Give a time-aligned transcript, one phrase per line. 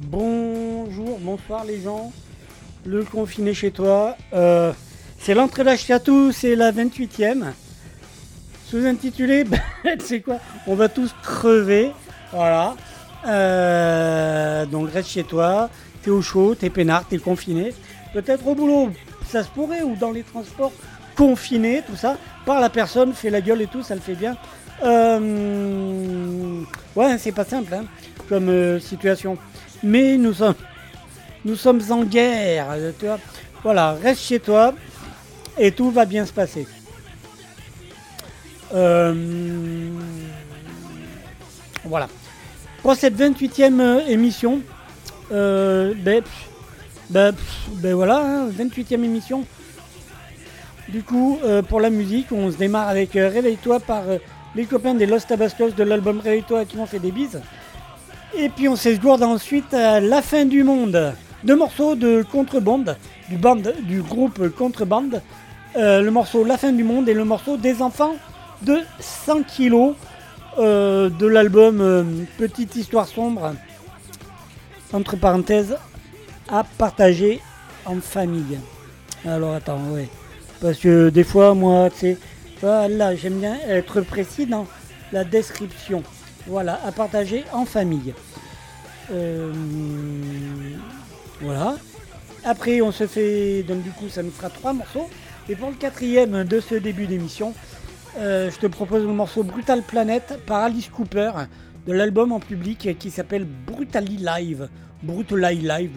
[0.00, 2.12] Bonjour, bonsoir les gens.
[2.84, 4.16] Le confiné chez toi.
[4.32, 4.72] Euh,
[5.18, 7.52] c'est l'entrée d'âge à tous, c'est la 28e.
[8.66, 9.44] Sous-intitulé,
[10.00, 11.92] c'est quoi On va tous crever.
[12.32, 12.74] Voilà.
[13.26, 15.70] Euh, donc reste chez toi.
[16.02, 17.74] T'es au chaud, t'es peinard, t'es confiné.
[18.12, 18.90] Peut-être au boulot,
[19.26, 20.72] ça se pourrait, ou dans les transports
[21.16, 22.16] confinés, tout ça.
[22.44, 24.36] Par la personne, fait la gueule et tout, ça le fait bien.
[24.82, 26.60] Euh,
[26.94, 27.84] ouais, c'est pas simple hein,
[28.28, 29.38] comme euh, situation.
[29.82, 30.54] Mais nous sommes,
[31.44, 32.66] nous sommes en guerre.
[32.98, 33.18] Tu vois
[33.62, 34.74] voilà, reste chez toi
[35.56, 36.66] et tout va bien se passer.
[41.84, 42.08] Voilà.
[42.84, 44.60] Pour cette 28e émission,
[45.32, 46.22] euh, ben,
[47.08, 47.34] ben,
[47.76, 49.46] ben, voilà, 28e hein, émission.
[50.90, 54.02] Du coup, euh, pour la musique, on se démarre avec Réveille-toi par
[54.54, 57.40] les copains des Los Tabascos de l'album Réveille-toi qui m'ont fait des bises.
[58.36, 61.14] Et puis on s'esgourde ensuite à La fin du monde.
[61.42, 62.98] Deux morceaux de contrebande,
[63.30, 63.38] du,
[63.84, 65.22] du groupe Contrebande.
[65.74, 68.16] le morceau La fin du monde et le morceau Des enfants
[68.60, 69.94] de 100 kilos
[70.58, 72.04] euh, de l'album euh,
[72.38, 73.54] Petite histoire sombre,
[74.92, 75.76] entre parenthèses,
[76.48, 77.40] à partager
[77.84, 78.58] en famille.
[79.26, 80.08] Alors attends, ouais.
[80.60, 82.16] Parce que des fois, moi, tu
[82.60, 84.66] voilà, j'aime bien être précis dans
[85.12, 86.02] la description.
[86.46, 88.14] Voilà, à partager en famille.
[89.12, 89.52] Euh,
[91.40, 91.76] voilà.
[92.44, 95.08] Après, on se fait, donc du coup, ça nous fera trois morceaux.
[95.48, 97.54] Et pour le quatrième de ce début d'émission,
[98.18, 101.32] euh, je te propose le morceau Brutal Planet par Alice Cooper
[101.86, 104.68] de l'album en public qui s'appelle Brutally Live.
[105.02, 105.92] Brutally Live.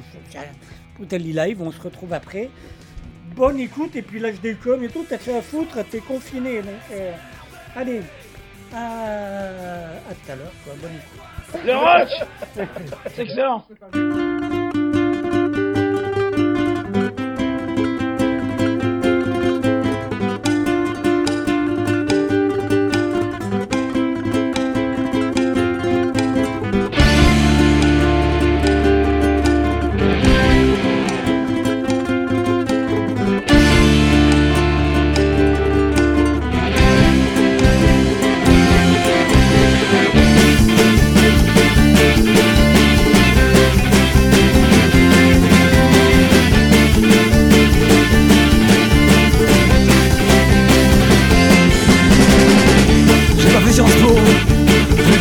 [0.98, 2.50] Brutally Live, on se retrouve après.
[3.36, 6.62] Bonne écoute et puis là je déconne et tout, t'as fait à foutre, t'es confiné.
[6.92, 7.14] Euh,
[7.76, 8.02] allez,
[8.74, 10.52] à, tout à l'heure.
[10.66, 11.66] Bonne écoute.
[11.66, 12.10] Le rock
[13.16, 13.64] C'est excellent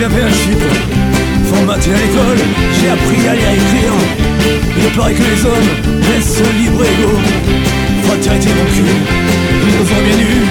[0.08, 0.72] j'avais un chiffre
[1.46, 2.38] Formaté à l'école,
[2.80, 3.92] j'ai appris à lire et écrire.
[4.78, 5.70] Il paraît que les hommes
[6.02, 7.12] laissent libre égo
[8.04, 8.82] Fraternité mon cul,
[9.62, 10.46] nous nous bien nus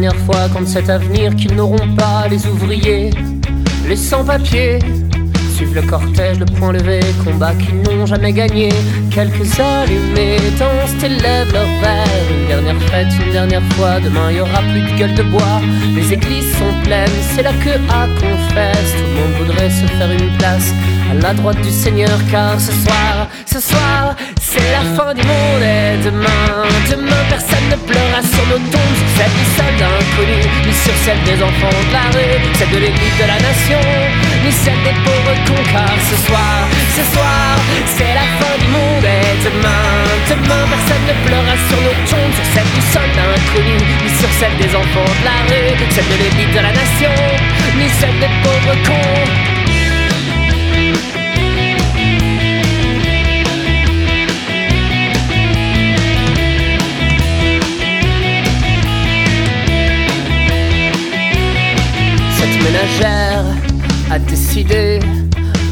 [0.00, 2.28] dernière fois contre cet avenir qu'ils n'auront pas.
[2.30, 3.10] Les ouvriers,
[3.88, 4.78] les sans-papiers
[5.56, 8.68] suivent le cortège, le point levé, combat qu'ils n'ont jamais gagné.
[9.10, 12.06] Quelques allumés dansent et lèvent leur verre.
[12.30, 13.98] Une dernière fête, une dernière fois.
[13.98, 15.60] Demain, y aura plus de gueule de bois.
[15.96, 18.92] Les églises sont pleines, c'est la queue à confesse.
[18.92, 20.72] Tout le monde voudrait se faire une place
[21.10, 24.14] à la droite du Seigneur, car ce soir, ce soir,
[24.58, 25.62] c'est la fin du monde.
[25.62, 30.72] Et demain, demain, personne ne pleurera sur nos tombes, sur celle du soldat inconnu, ni
[30.74, 33.82] sur celle des enfants de la rue, celle de l'élite de la nation,
[34.44, 36.56] ni celle des pauvres cons, car ce soir,
[36.96, 37.54] ce soir,
[37.86, 39.06] c'est la fin du monde.
[39.06, 39.86] Et demain,
[40.30, 44.56] demain, personne ne pleurera sur nos tombes, sur celle du soldat inconnu, ni sur celle
[44.58, 47.14] des enfants de la rue, celle de l'élite de la nation,
[47.78, 49.57] ni celle des pauvres cons.
[62.62, 63.44] Ménagère
[64.10, 65.00] a décidé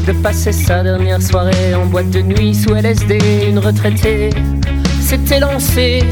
[0.05, 3.19] de passer sa dernière soirée en boîte de nuit sous LSD.
[3.49, 4.29] Une retraitée
[5.01, 6.03] s'était lancée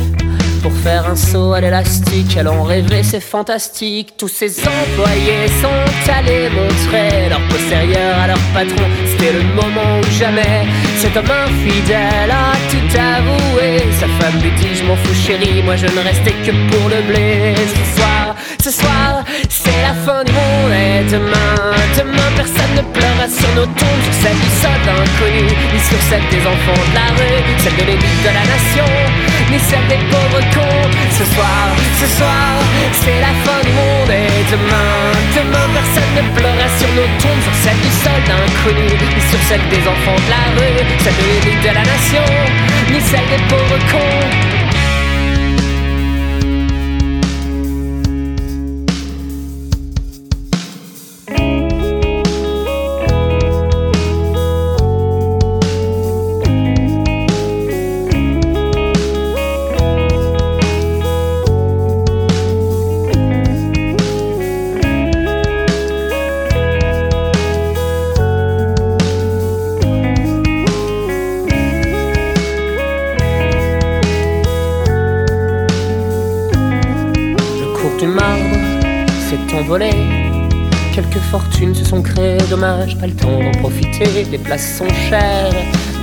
[0.66, 2.36] pour faire un saut à l'élastique.
[2.38, 4.16] Elle en rêvait, c'est fantastique.
[4.18, 8.88] Tous ses employés sont allés montrer leur postérieur à leur patron.
[9.06, 10.66] C'était le moment ou jamais.
[10.98, 13.78] Cet homme infidèle a tout avoué.
[14.00, 17.02] Sa femme lui dit Je m'en fous, chérie, moi je ne restais que pour le
[17.10, 17.54] blé.
[17.56, 19.24] Ce soir, ce soir,
[19.66, 20.72] c'est la fin du monde.
[20.72, 21.58] Et demain,
[21.98, 24.02] demain, personne ne pleurera sur nos tombes.
[24.06, 27.86] Sur celle du soldat inconnu, ni sur celle des enfants de la rue, celle de
[27.90, 28.90] l'élite de la nation,
[29.52, 30.86] ni celle des pauvres cons.
[31.18, 31.66] Ce soir,
[32.02, 32.50] ce soir,
[33.02, 34.12] c'est la fin du monde.
[34.14, 34.94] Et demain,
[35.34, 37.44] demain, personne ne pleurera sur nos tombes.
[37.46, 41.26] Sur celle du soldat inconnu, ni sur celle des enfants de la rue, celle de
[41.30, 42.28] l'élite de la nation,
[42.94, 44.55] ni celle des pauvres cons.
[81.26, 84.26] Fortunes se sont créées, dommage, pas le temps d'en profiter.
[84.32, 85.54] Les places sont chères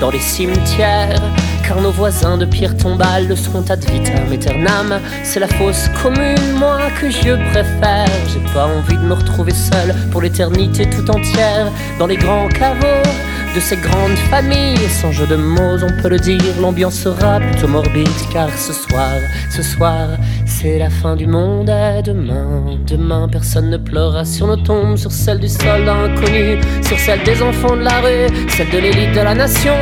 [0.00, 1.22] dans les cimetières,
[1.66, 5.00] car nos voisins de pierre tombale le seront ad vitam aeternam.
[5.22, 8.08] C'est la fosse commune, moi que je préfère.
[8.28, 13.08] J'ai pas envie de me retrouver seul pour l'éternité tout entière dans les grands caveaux
[13.54, 14.88] de ces grandes familles.
[14.88, 18.08] Sans jeu de mots, on peut le dire, l'ambiance sera plutôt morbide.
[18.32, 19.12] Car ce soir,
[19.50, 20.08] ce soir,
[20.46, 21.68] c'est la fin du monde.
[21.68, 26.98] Et demain, demain, personne ne pleurera sur nos tombes, sur celle du soldat inconnu, sur
[26.98, 29.76] celle des enfants de la rue, celle de l'élite de la nation,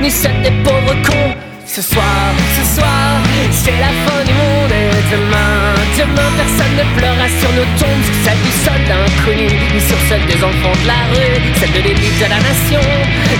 [0.00, 1.34] ni celle des pauvres cons.
[1.66, 7.28] Ce soir, ce soir, c'est la fin du monde et demain, demain personne ne pleurera
[7.40, 11.02] sur nos tombes, sur celle du soldat inconnu, ni sur celle des enfants de la
[11.10, 12.84] rue, celle de l'élite de la nation,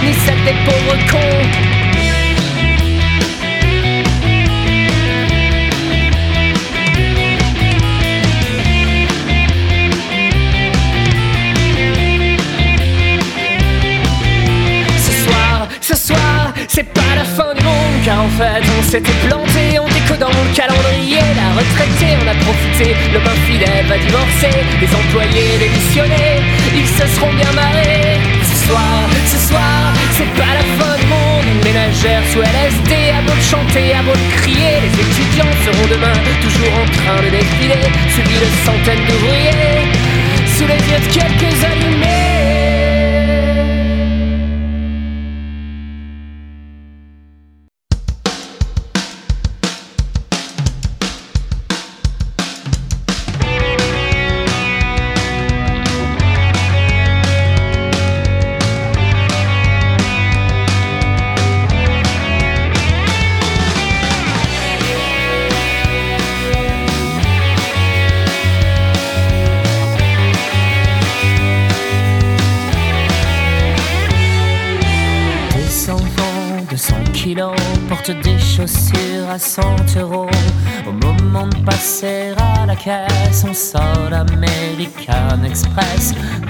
[0.04, 1.77] ni celle des pauvres cons.
[16.78, 20.54] C'est pas la fin du monde Car en fait on s'était planté en décodant le
[20.54, 26.38] calendrier La retraitée en a profité, le bain fidèle va divorcer Les employés démissionnés,
[26.80, 28.22] ils se seront bien marrés.
[28.50, 29.80] Ce soir, ce soir,
[30.16, 34.16] c'est pas la fin du monde Une ménagère sous LSD, à beau chanter, à beau
[34.38, 39.82] crier Les étudiants seront demain toujours en train de défiler Suivis de centaines d'ouvriers
[40.54, 42.87] Sous les yeux de quelques allumés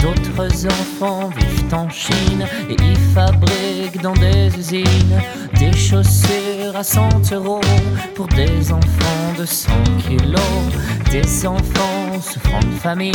[0.01, 5.21] D'autres enfants vivent en Chine et y fabriquent dans des usines
[5.59, 7.61] des chaussures à 100 euros
[8.15, 9.71] pour des enfants de 100
[10.07, 10.41] kilos.
[11.11, 13.13] Des enfants souffrant de famine,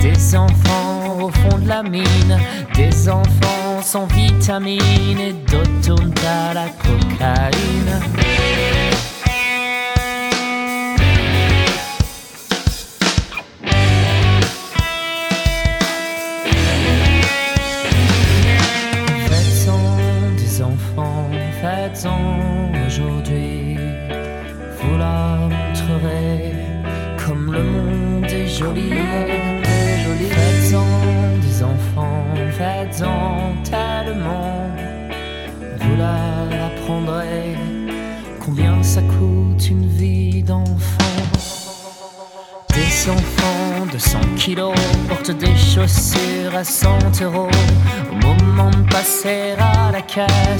[0.00, 2.38] des enfants au fond de la mine,
[2.74, 8.11] des enfants sans vitamines et d'autres à la cocaïne.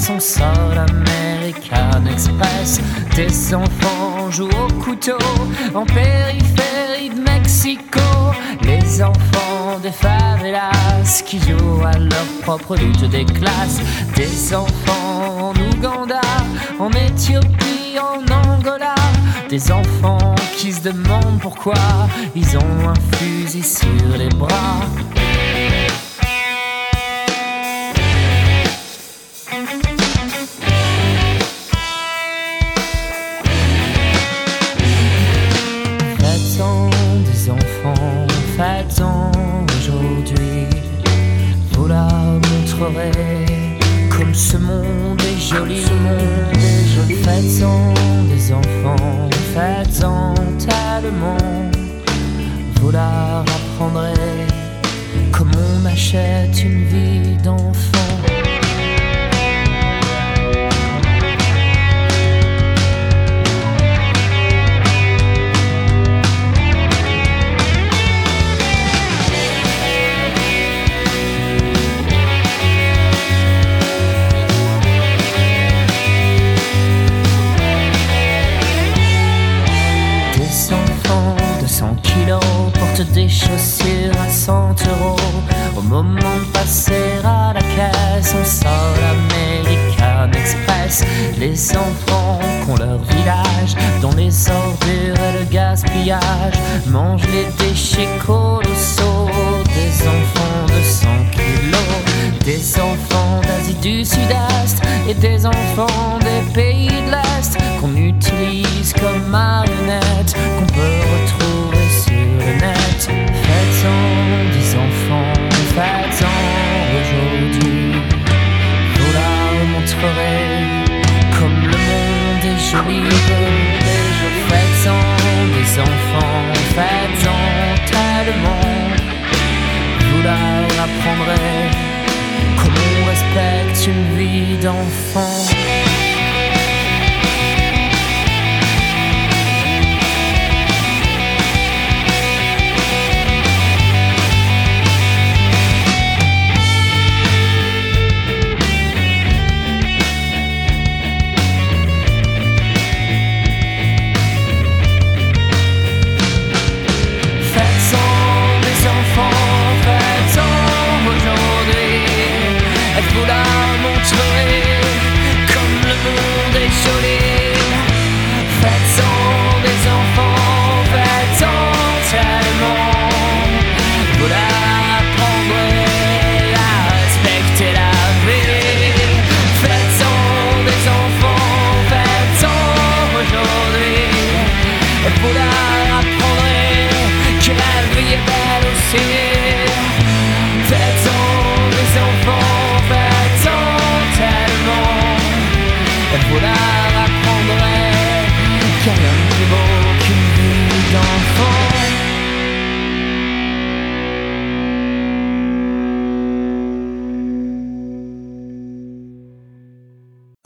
[0.02, 2.80] Caisse, on sort l'American Express.
[3.14, 5.18] Des enfants jouent au couteau
[5.74, 8.00] en périphérie de Mexico.
[8.62, 13.80] Les enfants des favelas qui jouent à leur propre lutte des classes.
[14.16, 16.20] Des enfants en Ouganda,
[16.78, 18.94] en Éthiopie, en Angola.
[19.48, 21.74] Des enfants qui se demandent pourquoi
[22.34, 24.86] ils ont un fusil sur les bras.
[53.82, 54.46] La apprendrez
[55.32, 58.21] comme on achète une vie d'enfant.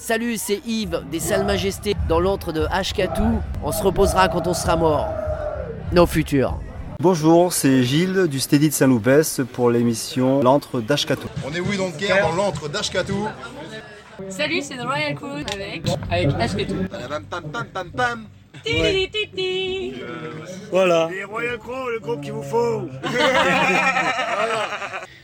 [0.07, 3.43] Salut, c'est Yves des Salles Majestés dans l'antre de Ashkatou.
[3.65, 5.09] On se reposera quand on sera mort.
[5.91, 6.61] Nos futurs.
[7.01, 11.27] Bonjour, c'est Gilles du Steady de Saint-Loupès pour l'émission L'antre d'Ashkatou.
[11.45, 13.27] On est oui donc guerre dans l'antre d'Ashkatou.
[14.29, 16.85] Salut, c'est The Royal Crew avec avec Ashketou.
[16.89, 18.27] Pam pam pam pam pam.
[20.71, 21.09] Voilà.
[21.11, 22.89] Les Royal Crow, le groupe qu'il vous faut.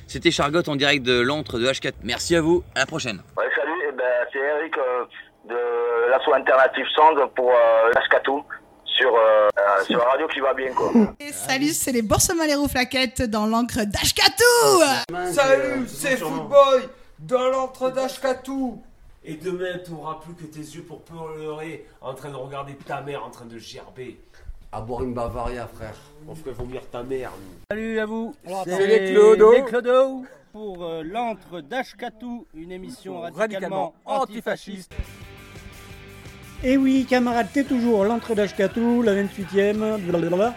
[0.09, 1.93] C'était Chargotte en direct de l'antre de H4.
[2.03, 3.23] Merci à vous, à la prochaine.
[3.37, 3.72] Ouais, salut,
[4.03, 5.05] ben, c'est Eric euh,
[5.49, 8.43] de l'asso alternative Sound pour euh, Lascatou
[8.85, 10.91] sur, euh, euh, sur la radio qui va bien quoi.
[11.21, 16.89] Et salut, c'est les Boursemans les flaquettes dans l'encre d'Ashkatou Salut, c'est Footboy
[17.21, 18.83] dans l'antre d'Ashkatou.
[19.25, 23.01] Et demain, tu n'auras plus que tes yeux pour pleurer en train de regarder ta
[23.03, 24.19] mère en train de gerber.
[24.73, 25.95] À boire une Bavaria, frère.
[26.27, 27.31] On ferait vomir ta mère.
[27.39, 27.59] nous.
[27.71, 28.35] Salut à vous,
[28.65, 29.53] C'est les Clodo.
[29.53, 34.93] les Clodo pour euh, l'antre d'Ashkatou, une émission radicalement, antifasciste.
[36.63, 40.55] Et oui, camarades, t'es toujours l'entre d'Ashkatou, la 28e, blablabla.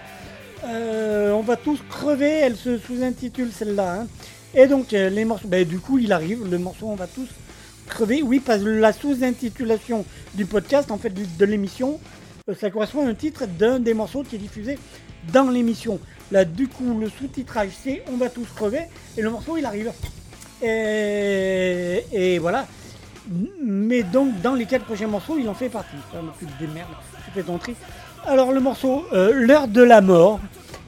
[0.65, 4.01] Euh, on va tous crever, elle se sous-intitule celle-là.
[4.01, 4.07] hein.
[4.53, 7.29] Et donc, euh, les morceaux, ben, du coup, il arrive, le morceau, on va tous
[7.87, 8.21] crever.
[8.21, 11.99] Oui, parce que la sous-intitulation du podcast, en fait, de, de l'émission,
[12.49, 14.77] euh, ça correspond à un titre d'un des morceaux qui est diffusé
[15.31, 15.99] dans l'émission.
[16.31, 18.81] Là, du coup, le sous-titrage, c'est On va tous crever,
[19.17, 19.91] et le morceau, il arrive.
[20.61, 22.65] Et, voilà.
[23.63, 25.95] Mais donc, dans les quatre prochains morceaux, il en fait partie.
[26.11, 27.75] Ça plus des merdes, tri.
[28.27, 30.39] Alors, le morceau euh, L'heure de la mort,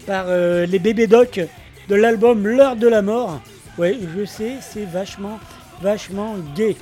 [0.05, 1.39] par euh, les bébés doc
[1.87, 3.41] de l'album L'heure de la mort.
[3.77, 5.39] Ouais, je sais, c'est vachement,
[5.81, 6.75] vachement gay.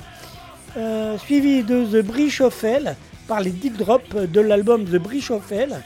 [0.78, 2.96] Euh, suivi de The Bridge of Hell,
[3.28, 5.82] par les Dick Drop de l'album The Bridge of Hell.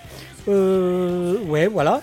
[0.47, 2.01] Ouais, voilà.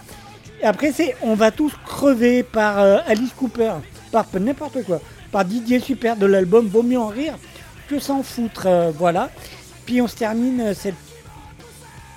[0.63, 3.73] Après, c'est on va tous crever par euh, Alice Cooper,
[4.11, 4.99] par n'importe quoi,
[5.31, 7.35] par Didier Super de l'album Vaut mieux en rire
[7.87, 8.67] que s'en foutre.
[8.67, 9.29] Euh, voilà.
[9.85, 10.95] Puis on se termine euh, cette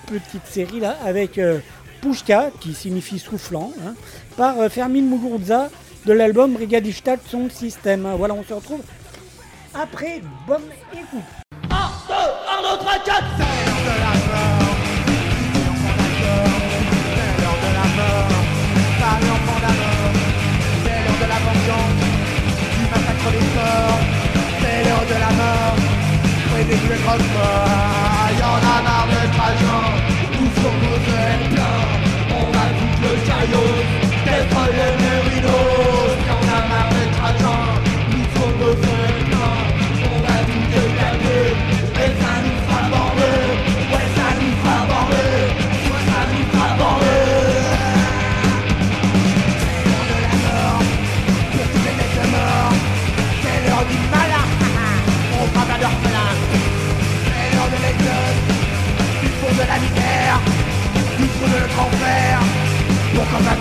[0.07, 1.59] petite série là avec euh,
[2.03, 3.95] Pushka, qui signifie soufflant, hein,
[4.37, 5.69] par Fermin Muguruza
[6.07, 8.09] de l'album Brigadista de son système.
[8.17, 8.81] Voilà, on se retrouve
[9.75, 10.23] après.
[10.47, 11.21] Bonne écoute.
[11.71, 11.77] 1,
[12.09, 12.15] 2,
[12.69, 13.60] 1, 2, 3, 4, 5.
[20.85, 21.99] C'est l'heure de la vengeance,
[22.77, 24.03] du massacre des morts.
[24.61, 25.77] C'est l'heure de la mort,
[26.55, 27.01] ouais des jouets.
[28.39, 29.10] Y'en a marre.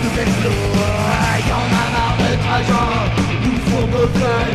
[0.02, 0.80] nous êtes lourds,
[1.48, 2.90] y'en a marre d'être agent,
[3.44, 4.49] nous faut besoin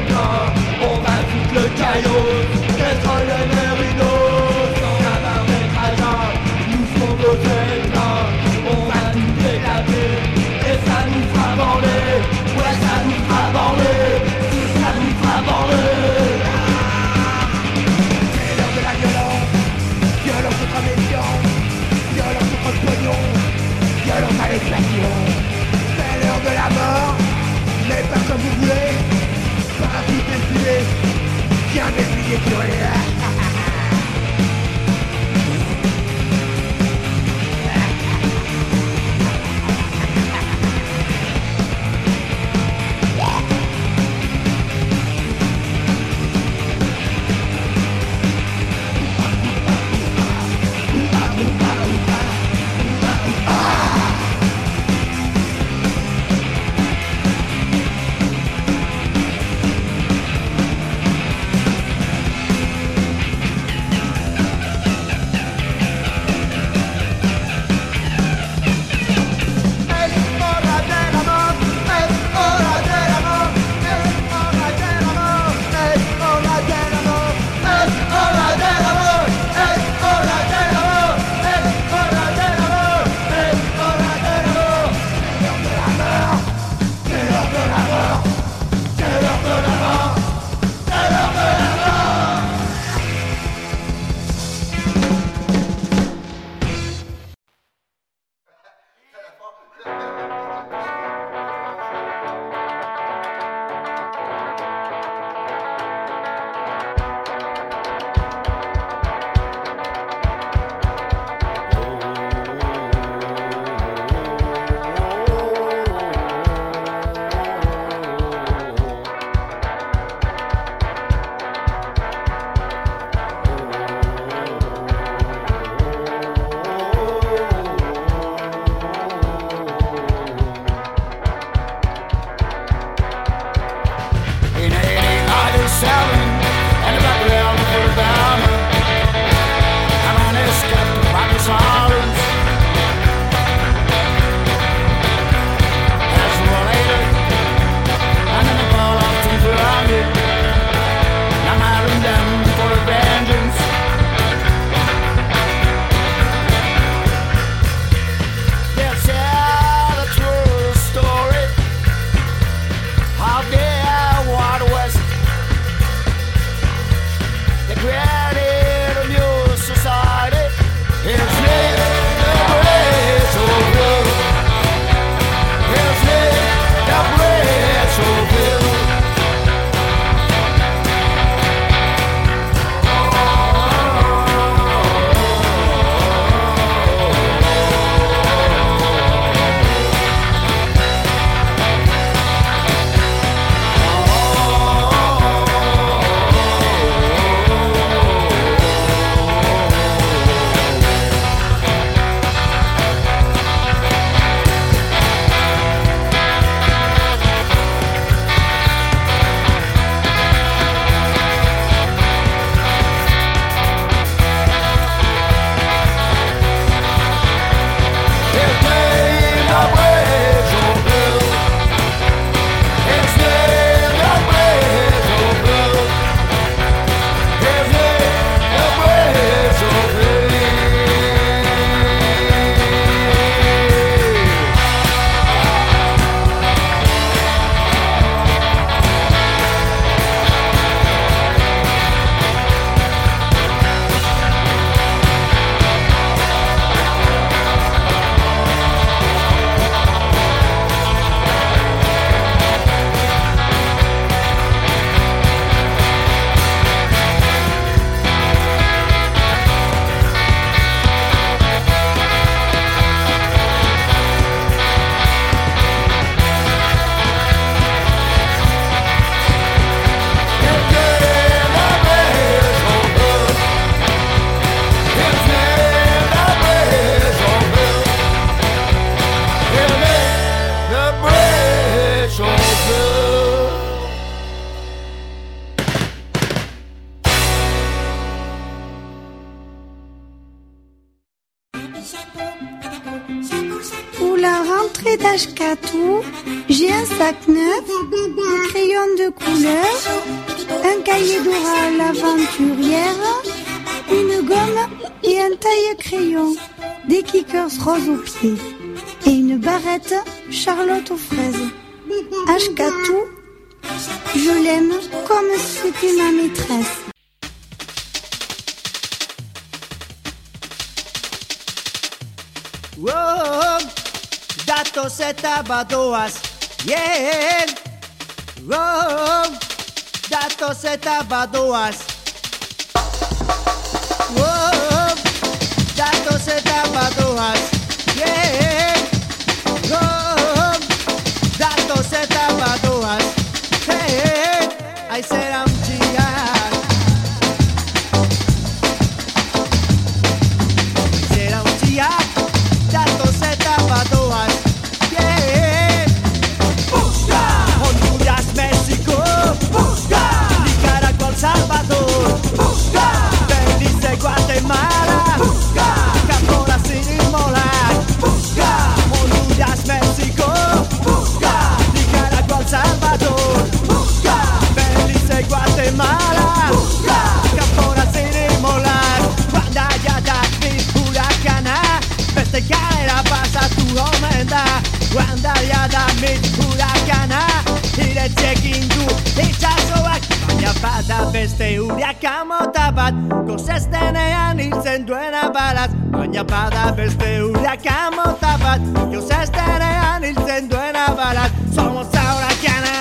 [396.16, 398.62] baina bada beste uriak amota bat.
[398.92, 402.74] Joza esterean hiltzen duena balat Somos aurakiana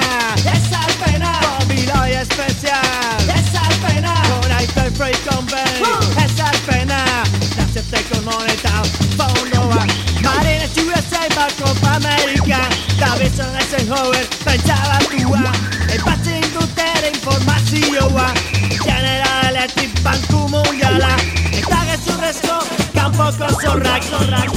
[0.44, 6.04] Desalpena Bobiloi espezial Desalpena Horai zoi freikon behin uh!
[6.14, 7.00] Desalpena
[7.56, 8.82] Nazeteko moneta.
[9.18, 9.86] Fondoa
[10.22, 12.62] Marina txura zei bako pa Amerika
[13.00, 15.83] Da bizan ezen hoer Pentsa batua uh!
[23.74, 24.53] Correct, correct.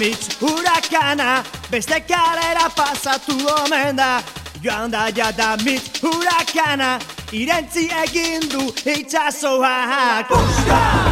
[0.00, 3.32] Jada, Mitch, Huracana, beste kalera pasatu
[3.64, 4.22] omen da
[4.62, 7.00] Joan da jada mit hurakana
[7.32, 11.09] Irentzi egin du itxasoak Buska!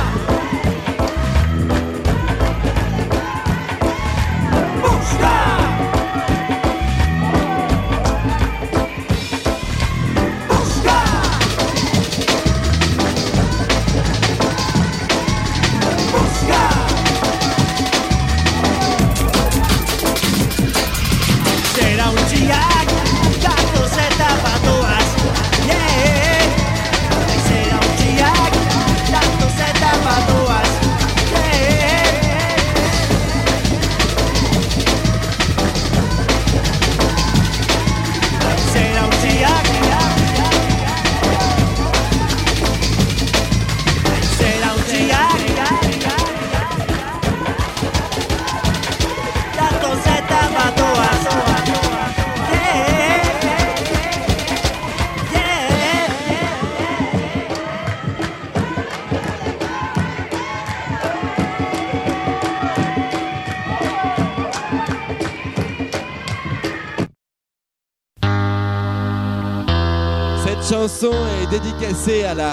[71.61, 72.51] Dédicacée à la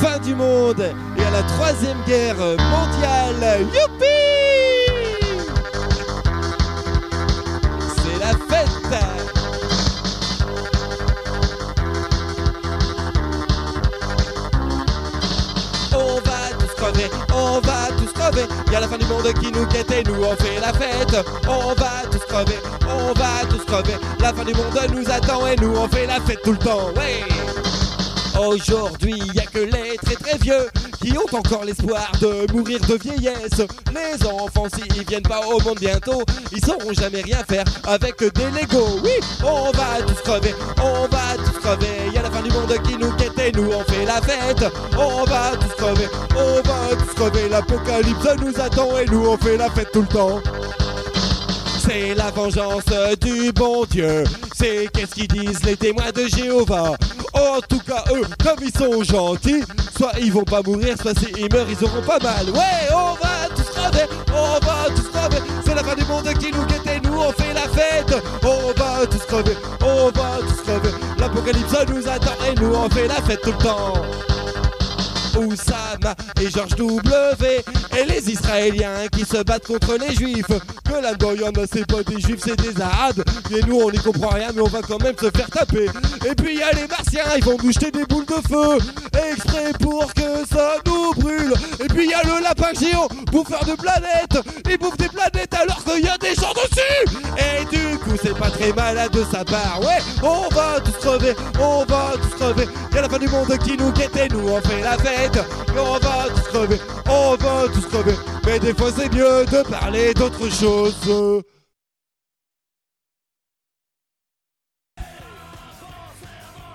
[0.00, 0.80] fin du monde
[1.16, 3.66] et à la troisième guerre mondiale.
[3.66, 4.06] Youpi
[7.96, 8.68] C'est la fête
[15.92, 18.46] On va tous crever, on va tous crever.
[18.72, 21.26] Y a la fin du monde qui nous guette et nous on fait la fête.
[21.46, 23.96] On va tous crever, on va tous crever.
[24.20, 26.90] La fin du monde nous attend et nous on fait la fête tout le temps.
[26.96, 27.49] Ouais.
[28.40, 30.66] Aujourd'hui, y a que les très très vieux
[31.02, 33.60] qui ont encore l'espoir de mourir de vieillesse.
[33.92, 38.50] Les enfants, s'ils viennent pas au monde bientôt, ils sauront jamais rien faire avec des
[38.50, 39.00] Legos.
[39.04, 39.10] Oui,
[39.44, 42.10] on va tous crever, on va tous crever.
[42.14, 44.72] Y a la fin du monde qui nous guette et nous on fait la fête.
[44.96, 47.48] On va tous crever, on va tous crever.
[47.50, 50.40] L'apocalypse nous attend et nous on fait la fête tout le temps.
[51.86, 52.84] C'est la vengeance
[53.20, 54.24] du bon Dieu.
[54.56, 56.96] C'est qu'est-ce qu'ils disent les témoins de Jéhovah.
[57.32, 59.62] En tout cas, eux, comme ils sont gentils,
[59.96, 62.50] soit ils vont pas mourir, soit s'ils meurent, ils auront pas mal.
[62.50, 65.42] Ouais, on va tous crever, on va tous crever.
[65.64, 68.14] C'est la fin du monde qui nous guette et nous on fait la fête.
[68.42, 70.94] On va tous crever, on va tous crever.
[71.18, 73.92] L'apocalypse nous attend et nous on fait la fête tout le temps.
[75.36, 77.64] Oussama et George W
[77.98, 80.46] et les Israéliens qui se battent contre les Juifs.
[80.84, 83.22] Que là-dedans y en a c'est pas des Juifs, c'est des Arabes.
[83.50, 85.86] Et nous on n'y comprend rien mais on va quand même se faire taper.
[86.28, 88.78] Et puis y a les Martiens, ils vont nous jeter des boules de feu
[89.30, 91.52] exprès pour que ça nous brûle.
[91.82, 94.38] Et puis y a le lapin géant, bouffeur de planètes.
[94.68, 97.18] Il bouffe des planètes alors qu'il y a des gens dessus.
[97.38, 99.80] Et du coup c'est pas très malade de sa part.
[99.80, 102.68] Ouais, on va tous crever, on va tous crever.
[102.92, 105.19] Y a la fin du monde qui nous guette et nous on fait la fête.
[105.76, 108.14] On va tous crever, on va tous crever.
[108.46, 111.42] Mais des fois c'est mieux de parler d'autre chose.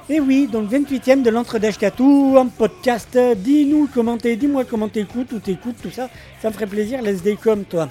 [0.08, 3.18] Et oui, donc 28ème de l'entre d'Ashkatou, un podcast.
[3.38, 6.10] Dis-nous comment t'es, dis-moi comment t'écoutes, ou t'écoutes, tout ça.
[6.40, 7.88] Ça me ferait plaisir, laisse des comme toi.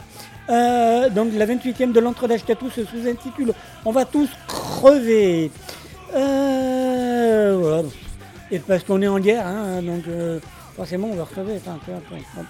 [0.49, 3.53] Euh, donc la 28ème de l'entre d'Ashkatou se sous-intitule
[3.85, 5.51] On va tous crever.
[6.15, 7.83] Euh.
[8.61, 10.41] Parce qu'on est en guerre, hein, donc euh,
[10.77, 11.55] forcément on va crever.
[11.57, 11.79] Enfin,
[12.35, 12.45] bon.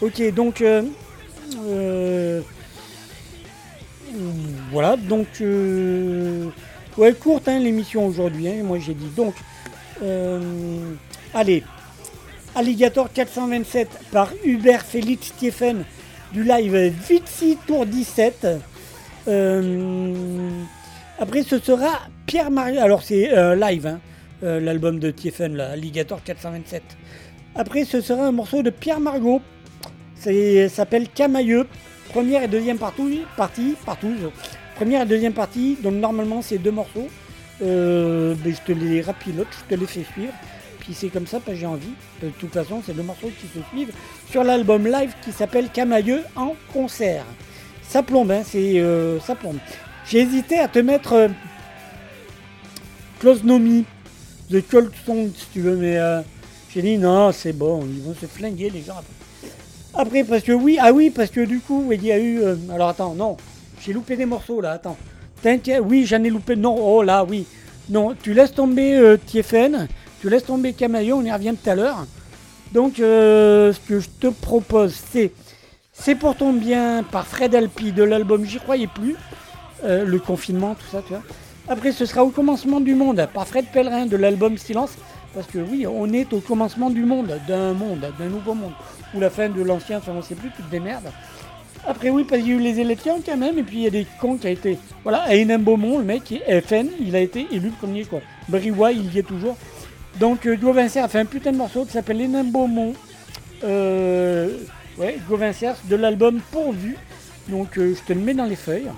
[0.00, 0.82] Ok, donc euh,
[1.64, 2.40] euh,
[4.70, 5.26] voilà, donc
[6.96, 8.48] ouais courte hein, l'émission aujourd'hui.
[8.48, 9.34] hein, moi j'ai dit donc
[11.34, 11.64] allez
[12.54, 15.84] Alligator 427 par Hubert Félix Stephen
[16.32, 16.76] du live
[17.08, 18.46] Vitsi Tour 17.
[19.26, 20.50] Euh,
[21.18, 22.80] après ce sera Pierre Mario.
[22.80, 23.98] Alors c'est live hein,
[24.42, 26.82] euh, l'album de Tiefen, là, Alligator 427.
[27.54, 29.40] Après ce sera un morceau de Pierre Margot.
[30.14, 30.30] Ça
[30.68, 31.66] s'appelle Camailleux.
[32.10, 33.76] Première et deuxième partie, partie.
[34.76, 37.08] Première et deuxième partie, donc normalement c'est deux morceaux.
[37.62, 40.32] Euh, ben, je te les rapilote, je te les fais suivre.
[40.80, 41.92] Puis c'est comme ça, que j'ai envie.
[42.22, 43.92] De toute façon, c'est deux morceaux qui se suivent
[44.30, 47.24] sur l'album live qui s'appelle Camailleux en concert.
[47.82, 49.58] Ça plombe, hein, c'est euh, ça plombe.
[50.06, 51.28] J'ai hésité à te mettre euh,
[53.18, 53.84] Close Nomi,
[54.50, 56.20] The Cold Song, si tu veux, mais euh,
[56.72, 59.52] j'ai dit non, c'est bon, ils vont se flinguer les gens après.
[59.94, 62.40] Après, parce que oui, ah oui, parce que du coup, il y a eu.
[62.42, 63.36] euh, alors attends, non,
[63.80, 64.96] j'ai loupé des morceaux là, attends.
[65.42, 66.56] T'inquiète, oui, j'en ai loupé.
[66.56, 67.46] Non, oh là, oui.
[67.90, 72.06] Non, tu laisses tomber euh, tu laisses tomber Camailleux, on y revient tout à l'heure.
[72.72, 75.32] Donc, euh, ce que je te propose, c'est
[75.92, 79.16] C'est pour ton bien par Fred Alpi de l'album J'y croyais plus.
[79.84, 81.22] Euh, le confinement, tout ça, tu vois.
[81.68, 84.96] Après, ce sera au commencement du monde par Fred Pellerin de l'album Silence.
[85.34, 88.72] Parce que oui, on est au commencement du monde, d'un monde, d'un nouveau monde.
[89.14, 91.10] Ou la fin de l'ancien, enfin on sait plus, toutes des merdes.
[91.86, 93.86] Après oui, parce qu'il y a eu les élections quand même, et puis il y
[93.86, 94.78] a des cons qui a été...
[95.02, 98.20] Voilà, à le mec, FN, il a été élu premier, quoi.
[98.48, 99.56] Briouat, il y est toujours.
[100.18, 102.94] Donc euh, Gauvincer a fait un putain de morceau qui s'appelle Hénin Beaumont.
[103.64, 104.50] Euh,
[104.96, 106.96] ouais, Gauvincer, de l'album Pourvu.
[107.48, 108.90] Donc euh, je te le mets dans les feuilles.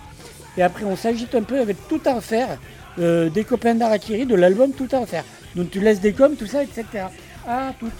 [0.56, 2.58] Et après on s'agite un peu avec Tout à refaire,
[2.98, 5.24] euh, des copains d'Arakiri, de l'album Tout à refaire.
[5.54, 6.84] Donc tu laisses des coms, tout ça, etc.
[7.46, 7.90] À tout.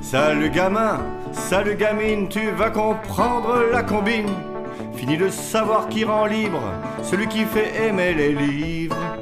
[0.00, 1.00] Salut gamin,
[1.32, 4.28] salut gamine, tu vas comprendre la combine.
[4.94, 6.60] Fini de savoir qui rend libre,
[7.02, 9.21] celui qui fait aimer les livres.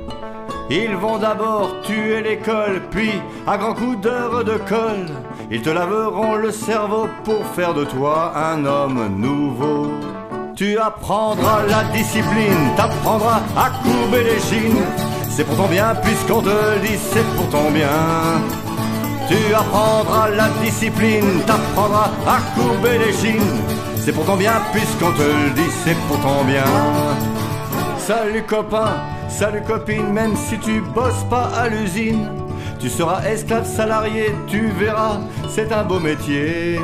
[0.73, 3.11] Ils vont d'abord tuer l'école, puis
[3.45, 5.09] à grands coups d'heure de colle,
[5.51, 9.91] ils te laveront le cerveau pour faire de toi un homme nouveau.
[10.55, 14.85] Tu apprendras la discipline, t'apprendras à courber les chines.
[15.29, 17.89] C'est pour ton bien, puisqu'on te dit, c'est pour ton bien.
[19.29, 23.59] Tu apprendras la discipline, t'apprendras à courber les chines.
[23.97, 26.62] C'est pour ton bien, puisqu'on te le dit, c'est pour ton bien.
[27.99, 28.93] Salut copain,
[29.31, 32.28] salut copine, même si tu bosses pas à l'usine,
[32.78, 35.18] tu seras esclave salarié, tu verras,
[35.49, 36.81] c'est un beau métier.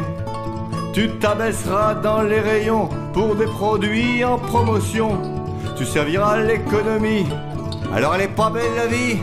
[0.92, 5.20] Tu t'abaisseras dans les rayons pour des produits en promotion.
[5.76, 7.26] Tu serviras l'économie,
[7.94, 9.18] alors elle est pas belle la vie.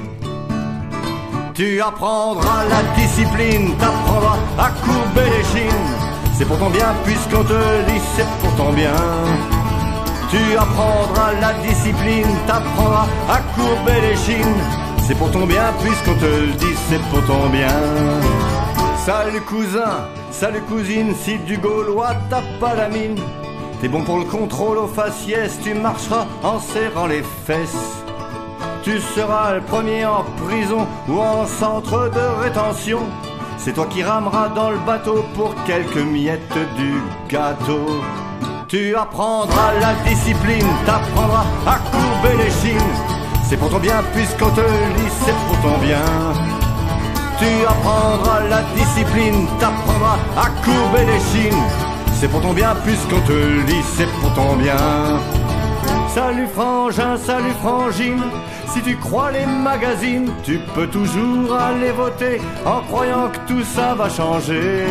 [1.53, 5.87] Tu apprendras la discipline, t'apprendras à courber les chines.
[6.35, 7.53] C'est pour ton bien, puisqu'on te
[7.87, 8.91] dit, c'est pour ton bien.
[10.33, 14.57] Tu apprendras la discipline, t'apprendras à courber les chines.
[15.05, 17.67] C'est pour ton bien, puisqu'on te le dit, c'est pour ton bien.
[19.05, 23.19] Salut cousin, salut cousine, si du gaulois t'as pas la mine.
[23.79, 28.01] T'es bon pour le contrôle au faciès, tu marcheras en serrant les fesses.
[28.81, 33.01] Tu seras le premier en prison ou en centre de rétention.
[33.59, 36.95] C'est toi qui rameras dans le bateau pour quelques miettes du
[37.29, 37.85] gâteau.
[38.73, 42.95] Tu apprendras la discipline, t'apprendras à courber les chines.
[43.47, 46.01] C'est pour ton bien puisqu'on te le dit, c'est pour ton bien.
[47.37, 51.63] Tu apprendras la discipline, t'apprendras à courber les chines.
[52.19, 55.19] C'est pour ton bien puisqu'on te le dit, c'est pour ton bien.
[56.07, 58.23] Salut frangin, salut frangine,
[58.69, 63.93] si tu crois les magazines, tu peux toujours aller voter en croyant que tout ça
[63.93, 64.83] va changer.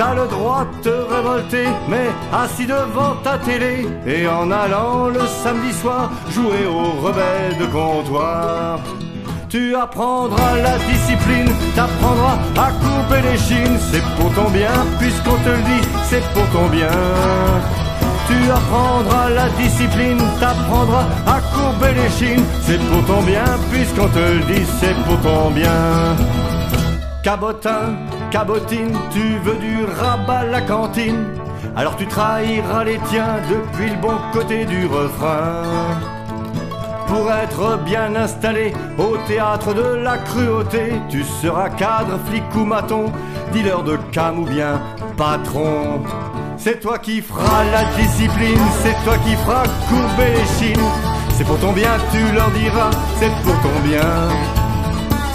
[0.00, 5.20] T'as le droit de te révolter, mais assis devant ta télé et en allant le
[5.26, 8.78] samedi soir jouer aux rebelles de comptoir.
[9.50, 15.50] Tu apprendras la discipline, t'apprendras à couper les chines, c'est pour ton bien, puisqu'on te
[15.50, 16.96] le dit, c'est pour ton bien.
[18.26, 24.18] Tu apprendras la discipline, t'apprendras à courber les chines, c'est pour ton bien, puisqu'on te
[24.18, 26.16] le dit, c'est pour ton bien.
[27.22, 27.98] Cabotin,
[28.30, 31.26] cabotine, tu veux du rabat à la cantine,
[31.76, 35.62] alors tu trahiras les tiens depuis le bon côté du refrain.
[37.08, 43.12] Pour être bien installé au théâtre de la cruauté, tu seras cadre, flic ou maton,
[43.52, 44.80] dealer de cam ou bien
[45.16, 46.00] patron.
[46.56, 50.88] C'est toi qui feras la discipline, c'est toi qui feras courber les chines.
[51.36, 54.28] C'est pour ton bien, tu leur diras, c'est pour ton bien.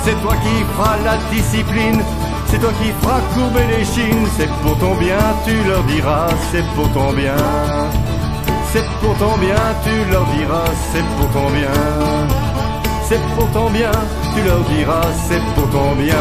[0.04, 2.02] C'est toi qui feras la discipline,
[2.56, 4.28] c'est toi qui feras courber les chines.
[4.38, 7.36] C'est pour ton bien, tu leur diras, c'est pour ton bien.
[8.72, 12.28] C'est pour ton bien, tu leur diras, c'est pour ton bien.
[13.08, 13.92] C'est pour ton bien,
[14.34, 16.16] tu leur diras, c'est pour ton bien.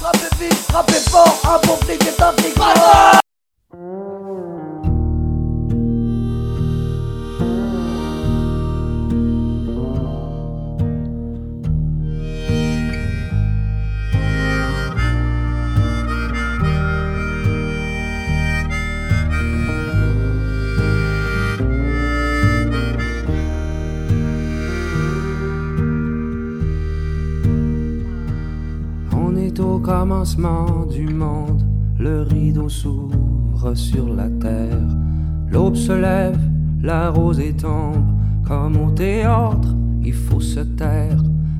[0.00, 2.54] Frappez vite, frappez fort, un bon flic est un flic
[33.72, 34.88] sur la terre.
[35.50, 36.38] L'aube se lève,
[36.82, 38.04] la rosée tombe,
[38.46, 39.68] comme au théâtre,
[40.02, 41.16] il faut se taire.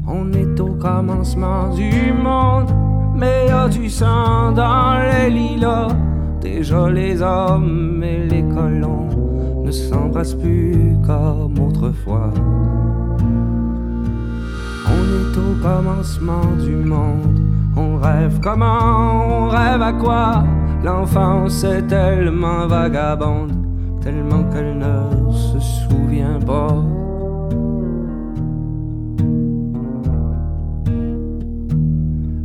[0.07, 2.71] On est au commencement du monde,
[3.17, 5.89] mais y a du sang dans les lilas.
[6.43, 9.09] Déjà les hommes et les colons
[9.65, 12.31] ne s'embrassent plus comme autrefois.
[14.87, 17.41] On est au commencement du monde.
[17.77, 20.45] On rêve comment, on rêve à quoi?
[20.85, 23.55] L'enfance est tellement vagabonde,
[24.03, 26.77] tellement qu'elle ne se souvient pas.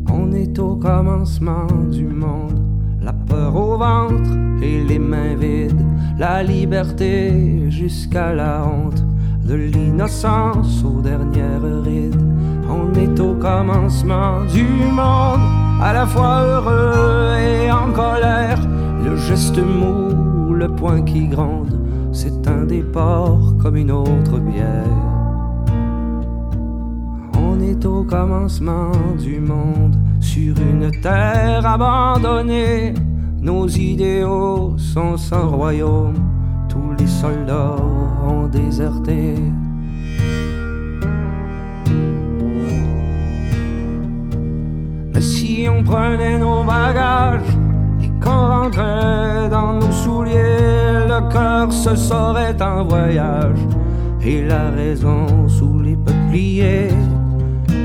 [0.09, 2.61] On est au commencement du monde.
[3.01, 4.31] La peur au ventre
[4.61, 5.85] et les mains vides.
[6.17, 9.03] La liberté jusqu'à la honte.
[9.43, 12.21] De l'innocence aux dernières rides.
[12.69, 15.41] On est au commencement du monde,
[15.81, 18.59] à la fois heureux et en colère.
[19.03, 21.79] Le geste mou, le poing qui gronde,
[22.11, 24.85] c'est un départ comme une autre bière.
[27.37, 32.93] On est au commencement du monde, sur une terre abandonnée.
[33.41, 36.15] Nos idéaux sont sans royaume,
[36.67, 37.77] tous les soldats
[38.27, 39.35] ont déserté.
[45.69, 47.41] On prenait nos bagages
[48.01, 53.59] et qu'on rentrait dans nos souliers, le cœur se saurait en voyage
[54.21, 56.89] et la raison sous les peupliers.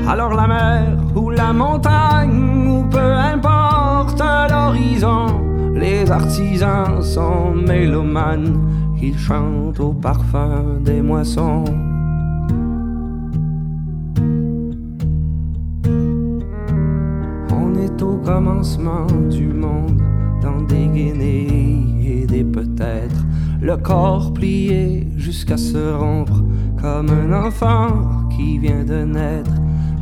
[0.07, 5.27] Alors la mer ou la montagne ou peu importe l'horizon,
[5.73, 8.59] les artisans sont mélomanes,
[9.01, 11.63] ils chantent au parfum des moissons.
[18.25, 20.01] Commencement du monde,
[20.41, 23.23] dans des guenilles et des peut-être,
[23.61, 26.43] le corps plié jusqu'à se rompre,
[26.81, 29.51] comme un enfant qui vient de naître.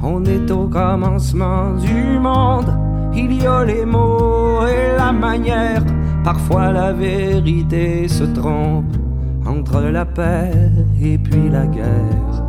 [0.02, 2.74] On est au commencement du monde.
[3.14, 5.84] Il y a les mots et la manière.
[6.24, 8.96] Parfois la vérité se trompe
[9.46, 10.72] entre la paix
[11.02, 12.44] et puis la guerre.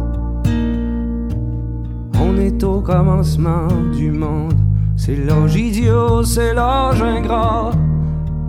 [2.20, 4.64] On est au commencement du monde.
[4.97, 7.72] C'est l'âge idiot, c'est l'âge ingrat.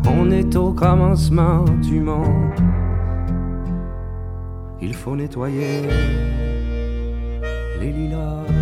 [0.08, 2.54] On est au commencement du monde.
[4.82, 5.82] Il faut nettoyer
[7.80, 8.55] les lilas.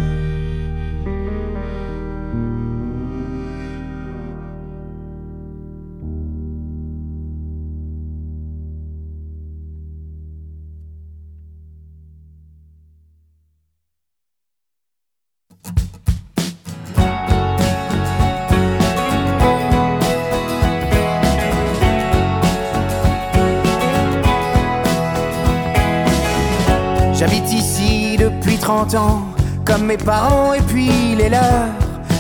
[29.66, 31.70] Comme mes parents et puis les leurs.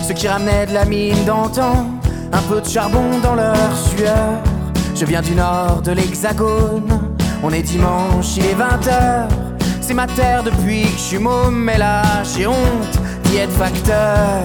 [0.07, 1.87] Ceux qui ramenaient de la mine d'antan,
[2.31, 4.41] un peu de charbon dans leur sueur.
[4.95, 7.11] Je viens du nord de l'hexagone,
[7.43, 9.27] on est dimanche, il est 20h.
[9.81, 14.43] C'est ma terre depuis que je suis môme, mais là j'ai honte d'y être facteur.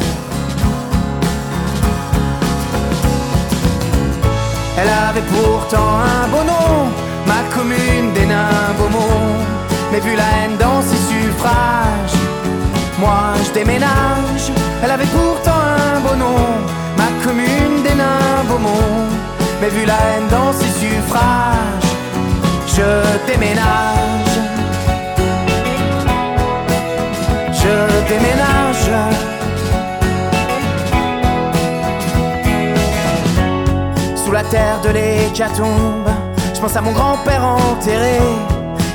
[4.77, 6.89] Elle avait pourtant un beau nom,
[7.27, 9.39] ma commune des nains Beaumont.
[9.91, 10.98] Mais vu la haine dans ses
[12.99, 14.53] moi je déménage.
[14.83, 15.61] Elle avait pourtant
[15.95, 16.39] un beau nom,
[16.97, 19.09] ma commune des nains Beaumont.
[19.61, 21.91] Mais vu la haine dans ses suffrages,
[22.67, 24.35] je déménage.
[27.53, 27.75] Je
[28.09, 28.91] déménage.
[34.25, 36.09] Sous la terre de l'hécatombe,
[36.55, 38.19] je pense à mon grand-père enterré.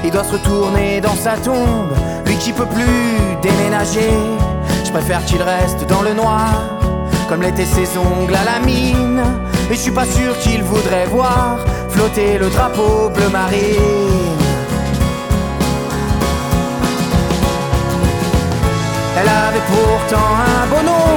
[0.06, 1.94] Il doit se retourner dans sa tombe,
[2.34, 4.12] lui qui peut plus déménager.
[4.84, 6.52] Je préfère qu'il reste dans le noir,
[7.30, 9.22] comme l'étaient ses ongles à la mine.
[9.70, 11.58] Et je suis pas sûr qu'il voudrait voir
[11.90, 14.40] flotter le drapeau bleu marine.
[19.20, 21.10] Elle avait pourtant un beau nom,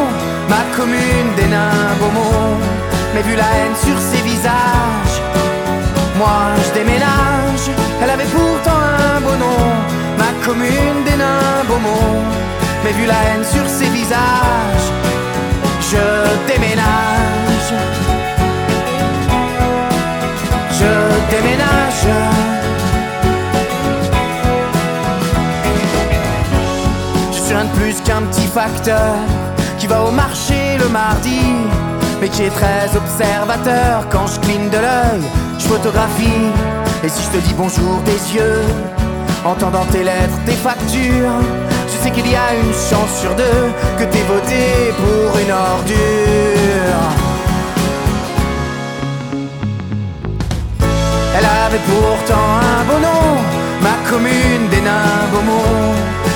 [0.49, 2.57] ma commune des nains Beaumont.
[3.15, 5.17] Mais vu la haine sur ses visages,
[6.19, 7.67] moi je déménage.
[8.03, 8.79] Elle avait pourtant
[9.17, 9.76] un beau nom,
[10.47, 12.23] commune des nains Beaumont.
[12.85, 14.89] Mais vu la haine sur ses visages,
[15.91, 16.07] je
[16.51, 17.71] déménage.
[20.79, 20.93] Je
[21.35, 22.07] déménage.
[27.33, 29.17] Je suis rien de plus qu'un petit facteur
[29.79, 31.41] qui va au marché le mardi,
[32.21, 35.23] mais qui est très observateur quand je cligne de l'œil,
[35.59, 36.47] je photographie.
[37.03, 38.63] Et si je te dis bonjour des yeux,
[39.47, 41.39] entendant tes lettres, tes factures,
[41.87, 43.63] je sais qu'il y a une chance sur deux
[43.99, 47.03] que t'aies voté pour une ordure.
[51.37, 53.27] Elle avait pourtant un beau nom,
[53.83, 55.95] ma commune des nains Beaumont.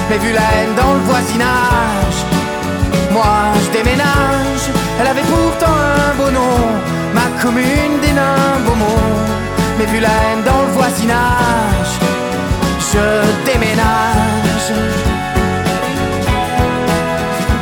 [0.08, 2.18] Mais vu la haine dans le voisinage,
[3.12, 3.34] moi
[3.64, 4.64] je déménage.
[5.00, 6.58] Elle avait pourtant un beau nom,
[7.14, 9.08] ma commune des nains Beaumont.
[9.78, 11.92] Mais vu la haine dans le voisinage,
[12.92, 12.98] je
[13.46, 14.72] déménage.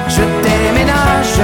[0.09, 1.41] Je déménage.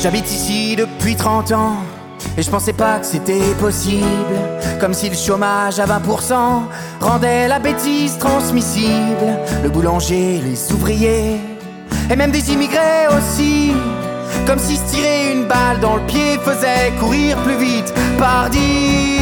[0.00, 1.76] J'habite ici depuis 30 ans
[2.36, 4.04] et je pensais pas que c'était possible.
[4.78, 6.64] Comme si le chômage à 20%
[7.04, 9.26] rendait la bêtise transmissible.
[9.62, 11.40] Le boulanger, les ouvriers
[12.10, 13.72] et même des immigrés aussi.
[14.46, 17.92] Comme si se tirer une balle dans le pied faisait courir plus vite.
[18.18, 19.18] Pardi.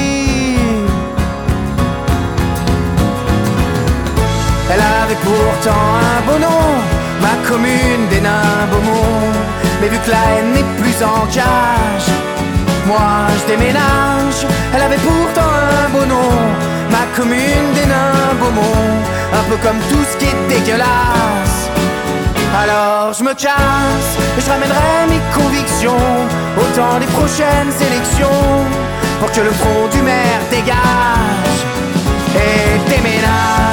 [4.73, 6.65] Elle avait pourtant un beau nom,
[7.21, 9.33] ma commune des nains Beaumont.
[9.81, 12.09] Mais vu que la haine n'est plus en cage,
[12.87, 14.47] moi je déménage.
[14.75, 16.33] Elle avait pourtant un beau nom,
[16.93, 18.93] ma commune des nains Beaumont.
[19.33, 21.71] Un peu comme tout ce qui est dégueulasse.
[22.63, 26.07] Alors je me casse et je ramènerai mes convictions
[26.61, 28.45] au temps des prochaines élections
[29.21, 31.61] pour que le front du maire dégage
[32.37, 33.72] et déménage.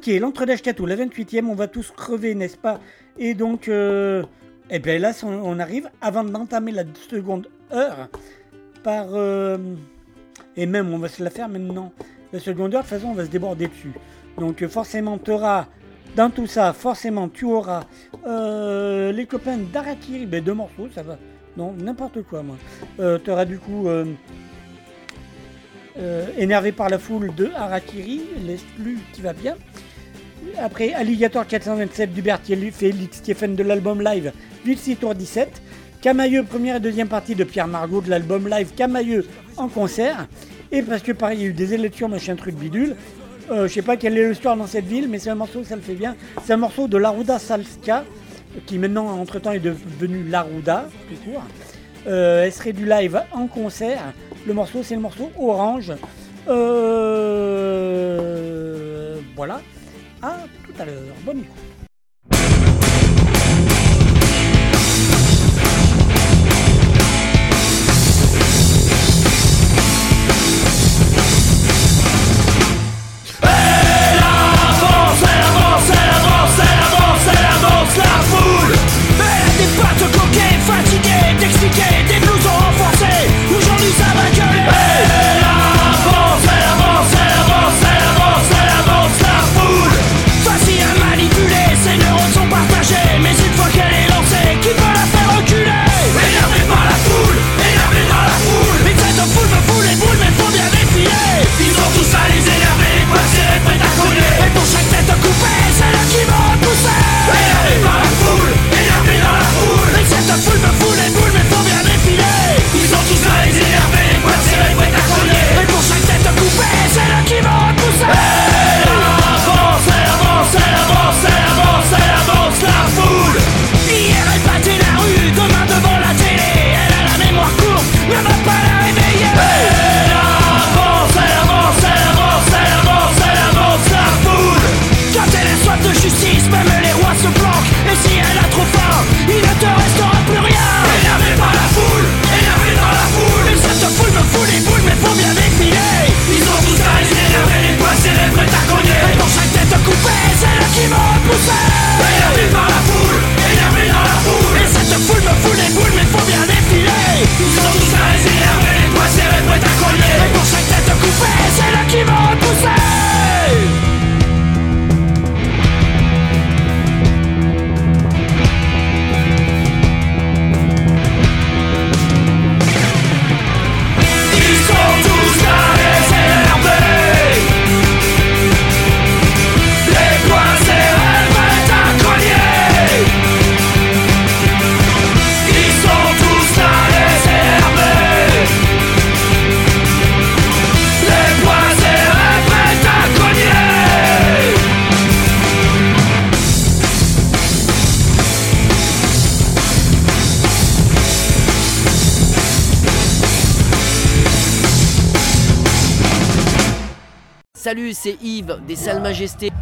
[0.07, 2.79] Ok, l'entre d'Ashkatou, la 28e, on va tous crever, n'est-ce pas?
[3.19, 4.23] Et donc, euh,
[4.71, 8.09] eh bien là, on, arrive, avant d'entamer la seconde heure,
[8.85, 9.07] par...
[9.15, 9.59] euh,
[10.57, 11.93] et même, on va se la faire maintenant.
[12.33, 13.95] La seconde heure, de toute façon, on va se déborder dessus.
[14.39, 15.67] Donc euh, forcément, tu auras,
[16.15, 17.83] dans tout ça, forcément, tu auras
[18.29, 21.19] euh, les copains d'Arakiri, ben, deux morceaux, ça va.
[21.57, 22.57] Non, n'importe quoi, moi.
[22.97, 23.89] Tu auras du coup...
[26.39, 29.57] énervé par la foule de Harakiri, l'exclu qui va bien.
[30.59, 34.32] Après Alligator 427 d'Hubert Félix Stephen de l'album live
[34.64, 35.62] Dulcie Tour 17.
[36.01, 39.26] Camailleux, première et deuxième partie de Pierre Margot de l'album live Camailleux
[39.57, 40.26] en concert.
[40.72, 42.97] Et parce que pareil, il y a eu des élections, machin truc bidule.
[43.51, 45.76] Euh, je sais pas quelle est l'histoire dans cette ville, mais c'est un morceau, ça
[45.76, 46.16] le fait bien.
[46.44, 48.05] C'est un morceau de Laruda Salska,
[48.66, 51.44] qui maintenant, entre-temps, est devenu Laruda, tout court.
[52.07, 54.12] Euh, elle serait du live en concert.
[54.47, 55.92] Le morceau, c'est le morceau Orange.
[56.49, 58.36] Euh,
[59.36, 59.61] Voilà.
[60.27, 61.14] À tout à l'heure.
[61.24, 61.76] Bonne écoute.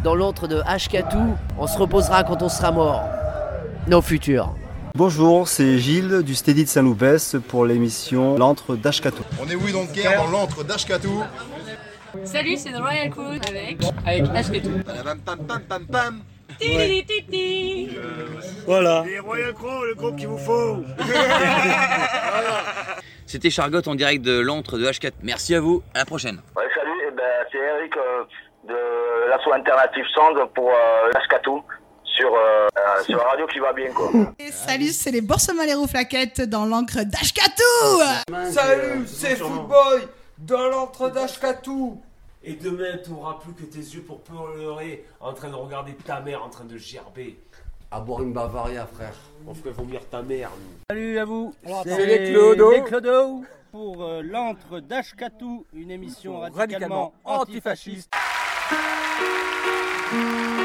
[0.03, 1.35] Dans l'antre de Ashkatou.
[1.57, 3.03] On se reposera quand on sera mort.
[3.87, 4.53] Nos futurs.
[4.95, 9.23] Bonjour, c'est Gilles du Steady de Saint-Loupès pour l'émission L'antre d'Ashkatou.
[9.41, 11.23] On est oui donc guerre dans l'antre d'Ashkatou.
[12.23, 13.77] Salut, c'est The Royal Crew avec.
[14.05, 14.71] Avec Ashkatou.
[14.85, 16.19] Pam pam pam pam pam.
[16.59, 17.89] Titi
[18.65, 19.03] Voilà.
[19.05, 20.83] Les Royal Crow, le groupe qu'il vous faut.
[23.25, 25.11] C'était Chargotte en direct de l'antre de H4.
[25.23, 26.39] Merci à vous, à la prochaine.
[26.55, 28.23] Ouais, salut, eh ben, c'est Eric euh,
[28.67, 28.73] de
[29.29, 31.63] l'asso alternative Sound pour euh, Ashkatou
[32.03, 34.09] sur, euh, euh, sur la radio qui va bien quoi.
[34.39, 40.07] Et salut, c'est les Boursemaleros Flaquettes dans l'encre d'Ashkatou Salut, c'est Footboy
[40.37, 42.01] dans l'antre d'Ashkatou.
[42.43, 46.19] Et demain, tu n'auras plus que tes yeux pour pleurer en train de regarder ta
[46.19, 47.39] mère en train de gerber.
[47.89, 49.15] À boire une Bavaria, frère.
[49.47, 50.77] On ferait vomir ta mère, nous.
[50.89, 51.55] Salut à vous.
[51.83, 52.33] C'est les
[52.83, 53.43] Clodo.
[53.71, 58.13] Pour euh, l'antre d'Ashkatou, une émission radicalement antifasciste.
[58.13, 58.34] Alligator
[58.69, 60.64] thank you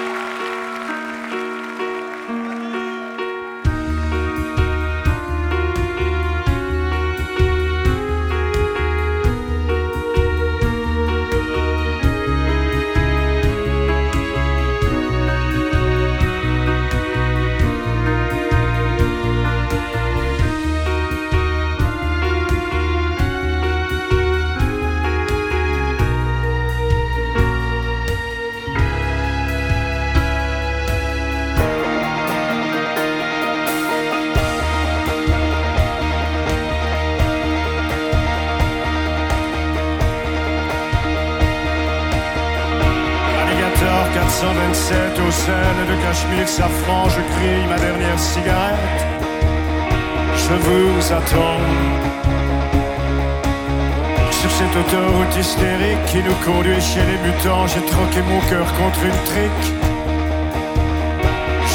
[55.40, 59.66] hystérique qui nous conduit chez les mutants, j'ai troqué mon cœur contre une trique.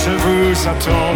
[0.01, 1.15] Je vous attends.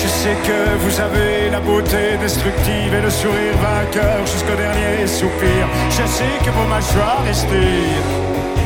[0.00, 5.62] Je sais que vous avez la beauté destructive et le sourire vainqueur jusqu'au dernier soupir.
[5.90, 8.10] Je sais que vos mâchoires respirent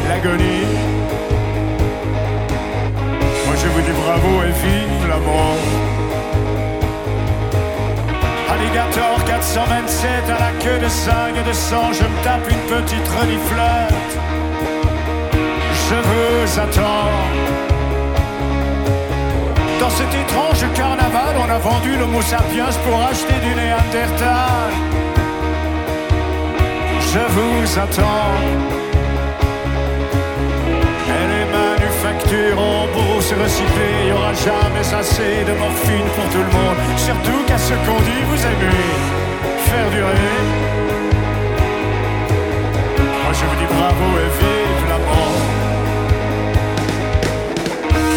[0.09, 0.67] l'agonie.
[3.47, 5.65] Moi je vous dis bravo et vive la mort.
[8.53, 13.07] Alligator 427 à la queue de 5 et de sang, je me tape une petite
[13.07, 14.13] reniflette.
[15.89, 17.13] Je vous attends.
[19.79, 24.71] Dans cet étrange carnaval, on a vendu l'homo sapiens pour acheter du néandertal.
[27.13, 28.35] Je vous attends.
[31.15, 36.45] Et les manufactures en bourse recyclée, il n'y aura jamais assez de morphine pour tout
[36.49, 36.79] le monde.
[36.97, 39.18] Surtout qu'à ce qu'on dit, vous aimez
[39.69, 40.37] faire durer.
[43.23, 45.41] Moi je vous dis bravo et vive la mort.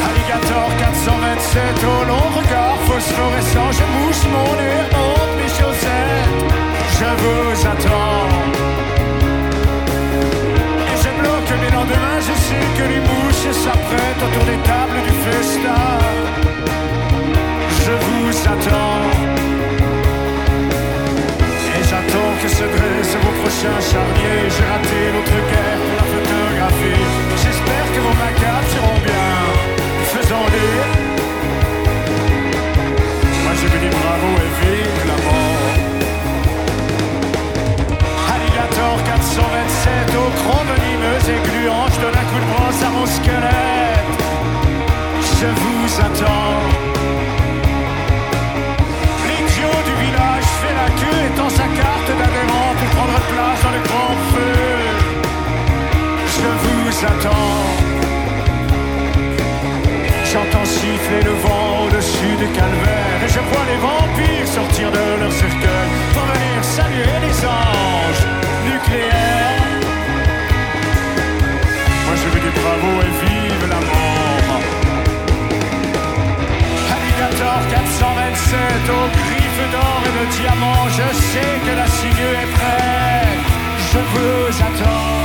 [0.07, 6.29] Alligator 427 au long regard phosphorescent Je mouche mon nez, honte mes chaussettes
[6.99, 8.27] Je vous attends
[10.91, 15.13] Et je bloque mes lendemains Je sais que les mouches s'apprêtent autour des tables du
[15.25, 15.83] festin
[17.85, 19.50] Je vous attends
[22.61, 27.05] se dressent vos prochains charniers J'ai raté l'autre guerre pour la photographie
[27.43, 29.31] J'espère que vos macabres seront bien
[30.13, 30.75] faisons-les.
[33.43, 35.75] Moi je vous dis bravo et vive la mort.
[38.33, 40.29] Alligator 427 au
[40.71, 44.11] venimeuse et gluant, je donne un coup de brosse à mon squelette.
[45.39, 46.59] Je vous attends.
[49.27, 51.90] L'idiot du village fait la queue et tend sa pour
[53.31, 54.53] place dans le grand feu.
[56.35, 57.91] Je vous attends.
[60.31, 65.29] J'entends siffler le vent au-dessus du calvaire Et je vois les vampires sortir de leur
[65.29, 68.27] cercueil Pour venir saluer les anges
[68.63, 69.81] nucléaires
[72.05, 74.61] Moi je vous dis bravo et vive la mort
[76.95, 83.39] Alligator 427 aux griffes et Je sais que la ciguë est prête
[83.91, 85.21] Je vous attends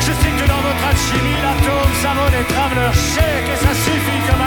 [0.00, 4.42] Je sais que dans votre alchimie, l'atome savonne et traveleur chèque et ça suffit comme.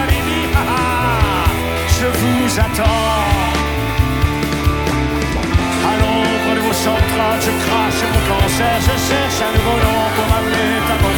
[0.53, 1.49] Ah, ah,
[1.97, 3.23] je vous attends.
[5.89, 8.75] À l'ombre de vos centrales, je crache mon cancer.
[8.87, 11.15] Je cherche un nouveau nom pour m'appeler ta bonne.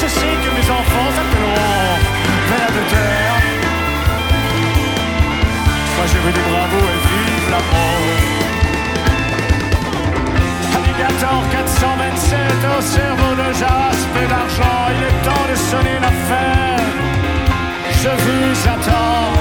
[0.00, 1.98] Je sais que mes enfants s'appelleront
[2.50, 3.33] vers de terre.
[6.06, 8.04] Je vous dis bravo et vive la mort.
[11.66, 12.40] 127
[12.78, 16.94] au cerveau de jaspe et d'argent, il est temps de sonner la fête.
[18.02, 19.32] Je vous attends.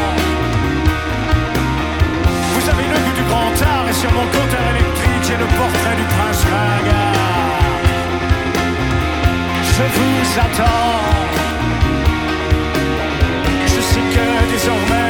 [2.53, 5.95] Vous avez le goût du grand art et sur mon compteur électrique, j'ai le portrait
[6.01, 7.59] du prince ringard.
[9.75, 11.01] Je vous attends.
[13.67, 15.02] Je sais que désormais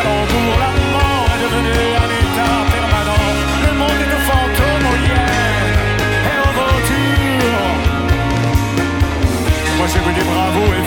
[0.00, 1.72] allons pour l'allemand est devenu
[2.04, 3.26] un état permanent.
[3.66, 5.72] Le monde est de fantômes oh aux hyènes
[6.30, 7.72] et aux voitures.
[9.78, 10.84] Moi j'ai vu des bravos et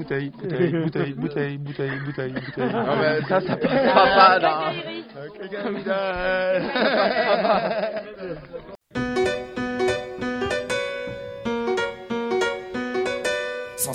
[0.00, 2.70] bouteille, bouteille, bouteille, bouteille, bouteille, bouteille, bouteille.
[2.72, 4.72] Ah mais ça, ça passera pas, là.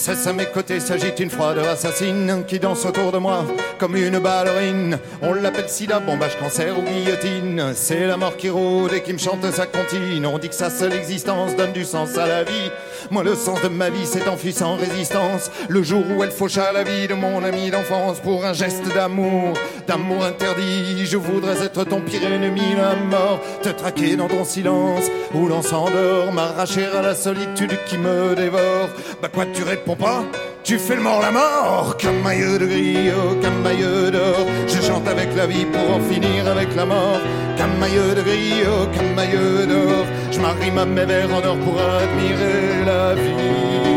[0.05, 3.43] cesse à mes côtés s'agite une froide assassine qui danse autour de moi
[3.79, 4.99] comme une ballerine.
[5.23, 7.71] On l'appelle sida, bombage, cancer ou guillotine.
[7.73, 10.27] C'est la mort qui rôde et qui me chante sa comptine.
[10.27, 12.69] On dit que sa seule existence donne du sens à la vie.
[13.09, 15.49] Moi, le sens de ma vie s'est enfui sans résistance.
[15.69, 19.53] Le jour où elle faucha la vie de mon ami d'enfance pour un geste d'amour,
[19.87, 21.05] d'amour interdit.
[21.05, 23.41] Je voudrais être ton pire ennemi, la mort.
[23.63, 26.31] Te traquer dans ton silence où l'on s'endort.
[26.31, 28.89] M'arracher à la solitude qui me dévore.
[29.21, 29.94] Bah quoi, tu réponds
[30.63, 34.45] tu fais le mort la mort, camailleux de gris, oh, camailleux d'or.
[34.67, 37.21] Je chante avec la vie pour en finir avec la mort.
[37.57, 40.05] Camailleux de gris, oh, camailleux d'or.
[40.31, 43.94] Je m'arrime à mes verres en or pour admirer la vie.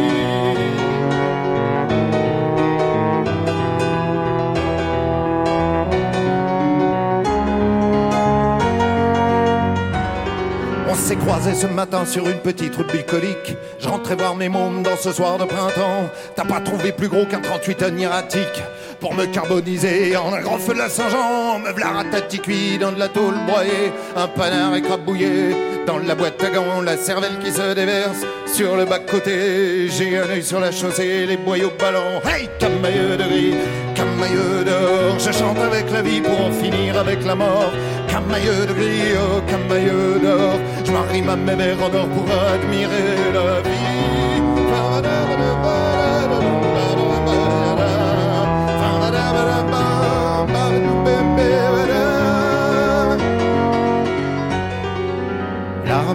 [10.99, 13.57] S'est croisés ce matin sur une petite route bucolique.
[13.79, 16.11] Je rentrais voir mes mômes dans ce soir de printemps.
[16.35, 18.63] T'as pas trouvé plus gros qu'un 38 tonnes erratique
[19.01, 21.61] pour me carboniser en un grand feu de la Saint-Jean.
[21.61, 26.45] Me v'là ratati cuit dans de la tôle broyée, un panard écrabouillé dans la boîte
[26.45, 29.89] à gants, la cervelle qui se déverse sur le bas-côté.
[29.89, 32.21] J'ai un œil sur la chaussée, les boyaux ballants.
[32.27, 33.55] Hey, camailleux de gris,
[33.95, 35.19] camailleux d'or.
[35.19, 37.73] Je chante avec la vie pour en finir avec la mort.
[38.07, 40.59] Camailleux de gris, oh, camailleux d'or.
[40.85, 40.93] Je
[41.31, 44.09] à mes verres en or pour admirer la vie.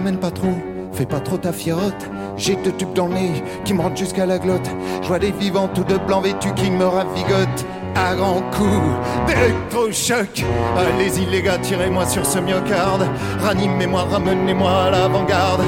[0.04, 0.52] Ramène pas trop,
[0.92, 2.10] fais pas trop ta fiotte.
[2.36, 4.68] J'ai deux tubes dans le nez qui me rentrent jusqu'à la glotte.
[5.00, 7.64] Je vois des vivants tout de blanc vêtus qui me ravigotent.
[7.96, 10.44] à grands coups d'électrochoc.
[10.76, 13.06] Allez-y les gars, tirez-moi sur ce myocarde.
[13.40, 15.62] Ranimez-moi, ramenez-moi à l'avant-garde.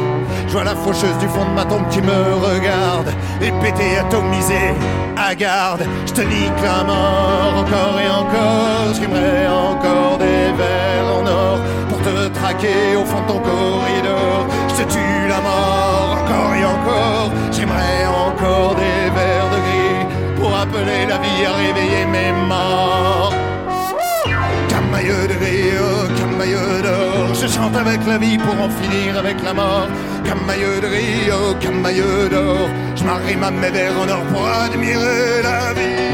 [0.49, 3.09] Je vois la faucheuse du fond de ma tombe qui me regarde.
[3.41, 4.75] Et pété, atomisé,
[5.17, 5.85] à garde.
[6.07, 8.95] Je te nique la mort encore et encore.
[9.01, 11.59] J'aimerais encore des vers en or
[12.55, 14.47] au fond de ton corridor.
[14.69, 17.31] Je te tue la mort encore et encore.
[17.51, 20.07] J'aimerais encore des vers de gris
[20.37, 23.33] pour appeler la vie à réveiller mes morts.
[24.69, 29.43] Camailleux de gris, oh, camailleux d'or, je chante avec la vie pour en finir avec
[29.43, 29.89] la mort.
[30.25, 35.43] Camailleux de gris, oh, camailleux d'or, je m'arrime à mes vers en or pour admirer
[35.43, 36.07] la vie.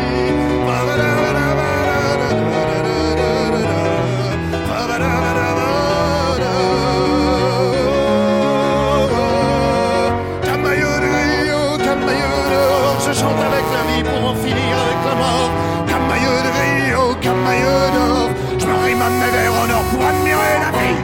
[18.95, 20.97] M'arrime à mes vers en or pour admirer la vie.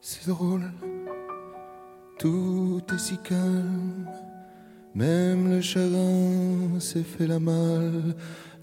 [0.00, 0.70] C'est drôle,
[2.18, 4.06] tout est si calme,
[4.94, 8.14] même le chagrin s'est fait la malle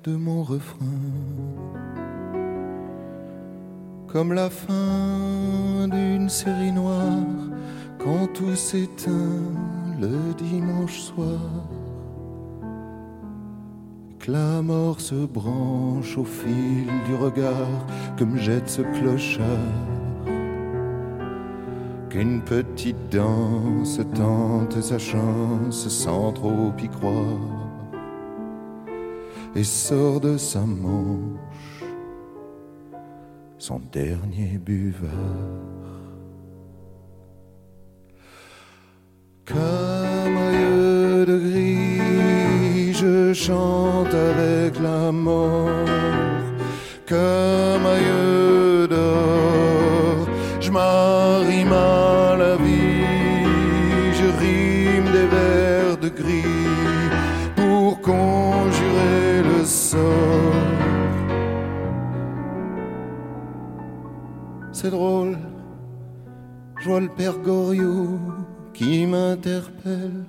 [0.03, 0.85] de mon refrain.
[4.07, 7.25] Comme la fin d'une série noire,
[7.99, 9.43] quand tout s'éteint
[9.99, 11.39] le dimanche soir.
[14.19, 17.85] Que la mort se branche au fil du regard
[18.17, 19.88] que me jette ce clochard
[22.09, 27.69] qu'une petite danse tente sa chance sans trop y croire
[29.55, 31.39] et sort de sa manche
[33.59, 35.09] son dernier buvard.
[39.45, 45.78] Camailleux de gris, je chante avec la mort.
[67.17, 68.19] Père Goriot
[68.73, 70.25] qui m'interpelle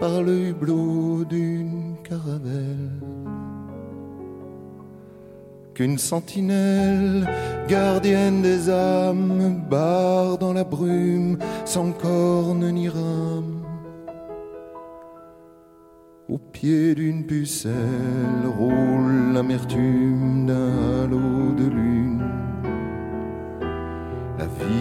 [0.00, 2.90] par le hublot d'une caravelle.
[5.74, 7.28] Qu'une sentinelle,
[7.68, 13.62] gardienne des âmes, barre dans la brume, sans corne ni rame.
[16.28, 21.89] Au pied d'une pucelle roule l'amertume d'un halo de lune.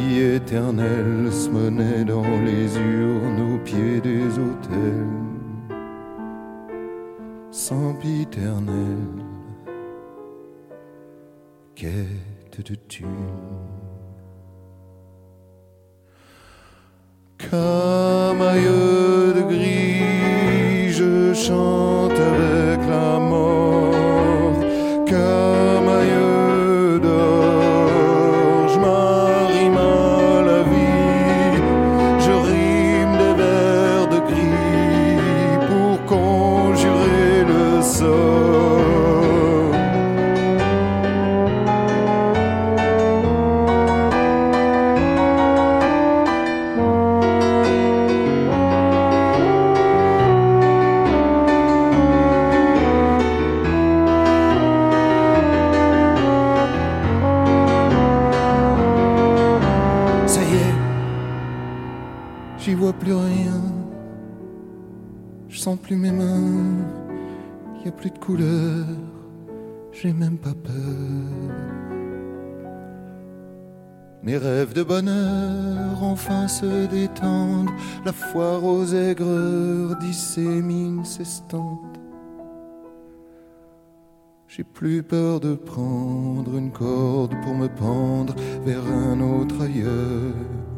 [0.10, 5.08] Vie éternelle se menait dans les urnes au pied des autels.
[7.52, 8.98] Sempiternel,
[11.76, 13.08] quête de thunes.
[17.38, 21.99] Camailleux de gris, je chante
[69.92, 70.74] j'ai même pas peur.
[74.22, 77.72] Mes rêves de bonheur enfin se détendent,
[78.06, 81.82] la foire aux aigreurs dissémine ses stands.
[84.48, 88.36] J'ai plus peur de prendre une corde pour me pendre
[88.66, 90.69] vers un autre ailleurs.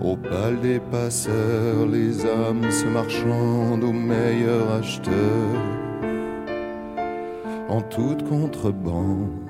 [0.00, 5.48] Au bal des passeurs, les âmes se marchandent au meilleur acheteur.
[7.68, 9.47] En toute contrebande,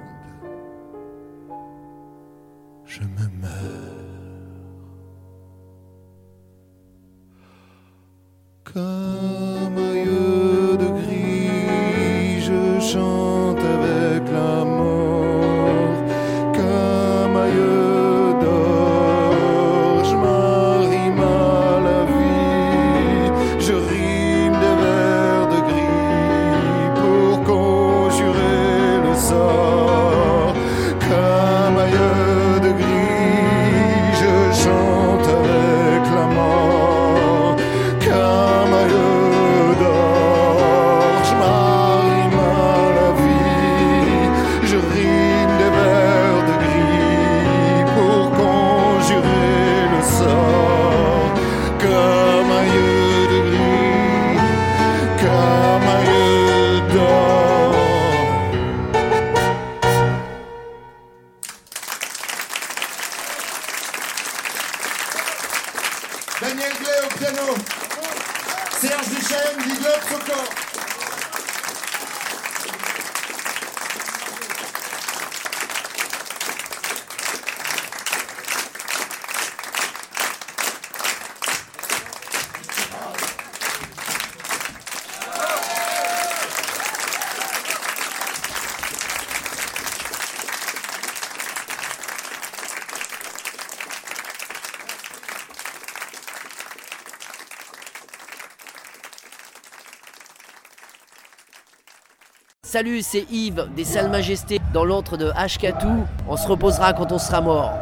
[102.99, 106.05] Salut, c'est Yves des Salles Majestés dans l'antre de Ashkatou.
[106.29, 107.73] On se reposera quand on sera mort.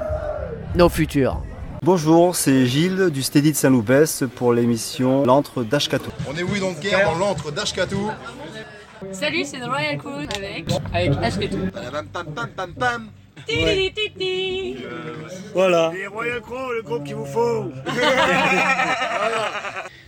[0.74, 1.43] Nos futurs.
[1.80, 6.10] Bonjour, c'est Gilles du Steady de Saint-Loupès pour l'émission L'antre d'Ashkatou.
[6.28, 8.10] On est oui donc guerre dans l'antre d'Ashkatou.
[9.12, 10.66] Salut, c'est The Royal Crew avec.
[10.93, 11.70] Avec Ashketou.
[11.72, 13.09] Pam pam pam pam pam.
[13.47, 14.84] Titi-titi-titi.
[15.55, 15.93] Voilà.
[15.94, 17.70] Les Royal Crow, le groupe qu'il vous faut.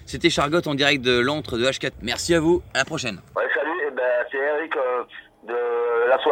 [0.05, 1.93] C'était Chargotte en direct de l'antre de H4.
[2.03, 3.21] Merci à vous, à la prochaine.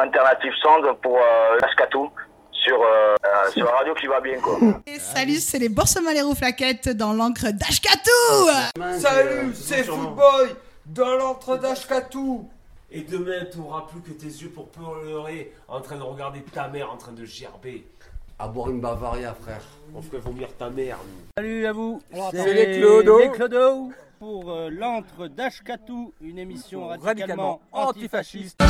[0.00, 2.10] Alternative Sound pour euh, Ashkatou
[2.50, 4.58] sur, euh, euh, sur la radio qui va bien quoi.
[4.86, 10.56] Et salut, c'est les Boursemans flaquettes dans l'encre d'Ashkatou Salut, c'est Footboy
[10.86, 12.48] dans l'antre d'Ashkatou.
[12.90, 16.68] Et demain, tu n'auras plus que tes yeux pour pleurer en train de regarder ta
[16.68, 17.84] mère en train de gerber.
[18.38, 19.62] À boire une Bavaria, frère.
[19.94, 20.98] On ferait vomir ta mère.
[21.04, 21.26] nous.
[21.36, 22.00] Salut à vous.
[22.30, 23.18] C'est les Clodo.
[23.18, 28.62] les Clodo pour euh, l'antre d'Ashkatou, une émission radicalement antifasciste.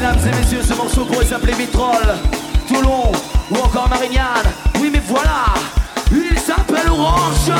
[0.00, 2.14] Mesdames et messieurs, ce morceau pourrait s'appeler Vitrolles,
[2.68, 3.10] Toulon
[3.50, 4.46] ou encore Marignane.
[4.80, 5.54] Oui, mais voilà,
[6.12, 7.50] il s'appelle Orange.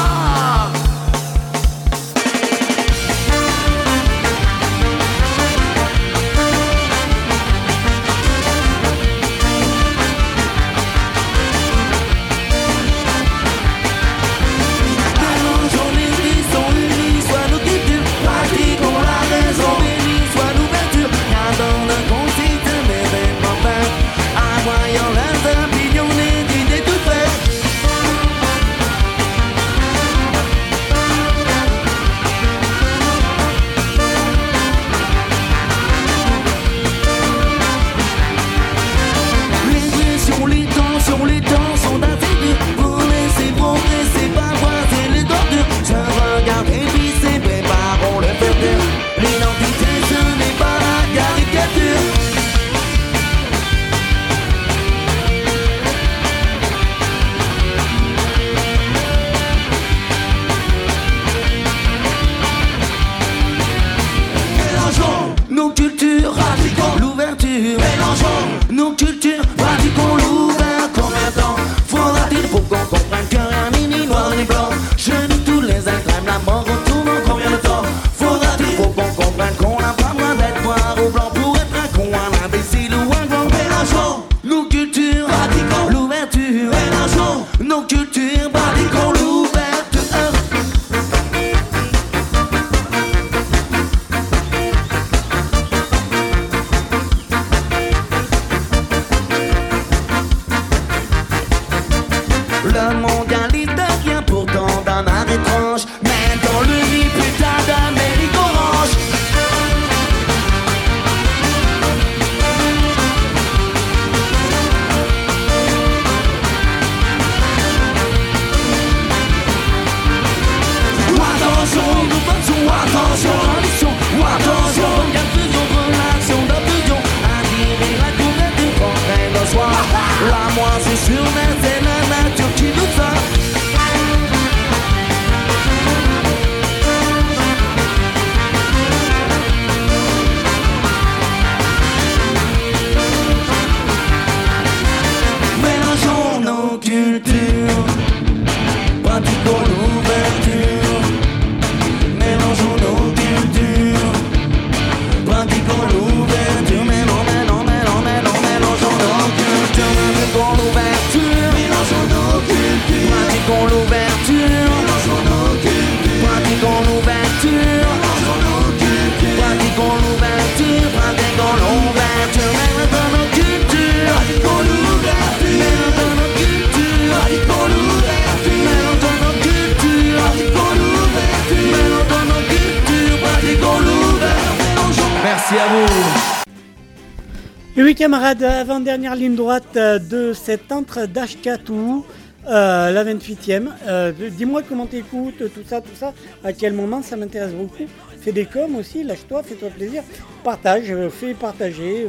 [188.08, 192.06] Camarades, avant-dernière ligne droite euh, de cet entre d'Ashkatou,
[192.46, 193.68] euh, la 28e.
[193.86, 196.14] Euh, Dis-moi comment t'écoutes, tout ça, tout ça.
[196.42, 197.84] À quel moment ça m'intéresse beaucoup.
[198.22, 200.02] Fais des coms aussi, lâche-toi, fais-toi plaisir.
[200.42, 202.06] Partage, fais partager,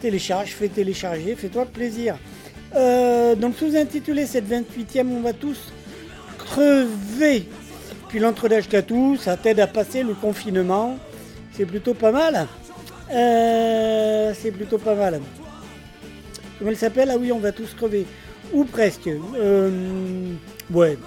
[0.00, 2.16] télécharge, fais télécharger, fais-toi plaisir.
[3.40, 5.72] Donc sous-intitulé cette 28e, on va tous
[6.36, 7.46] crever.
[8.08, 10.96] Puis l'entre d'Ashkatou, ça t'aide à passer le confinement.
[11.52, 12.48] C'est plutôt pas mal.
[13.12, 15.20] Euh, c'est plutôt pas mal.
[16.58, 18.06] Comment elle s'appelle Ah oui, on va tous crever.
[18.52, 19.08] Ou presque.
[19.08, 19.70] Euh,
[20.72, 20.98] ouais.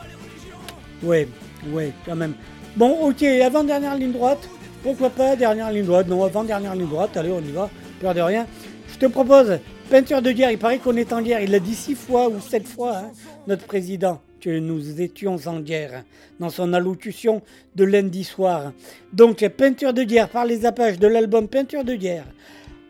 [1.04, 1.28] Ouais,
[1.68, 2.34] ouais, quand même.
[2.76, 4.50] Bon, ok, avant-dernière ligne droite.
[4.84, 7.18] Pourquoi pas dernière ligne droite Non, avant-dernière ligne droite.
[7.18, 7.70] Allez, on y va.
[8.00, 8.46] Peur de rien.
[8.88, 9.60] Je te propose
[9.90, 10.52] peinture de guerre.
[10.52, 11.42] Il paraît qu'on est en guerre.
[11.42, 13.12] Il l'a dit six fois ou sept fois, hein,
[13.48, 16.04] notre président, que nous étions en guerre
[16.40, 17.42] dans son allocution
[17.76, 18.74] de lundi soir.
[19.12, 22.26] Donc, peinture de guerre par les Apaches de l'album Peinture de guerre.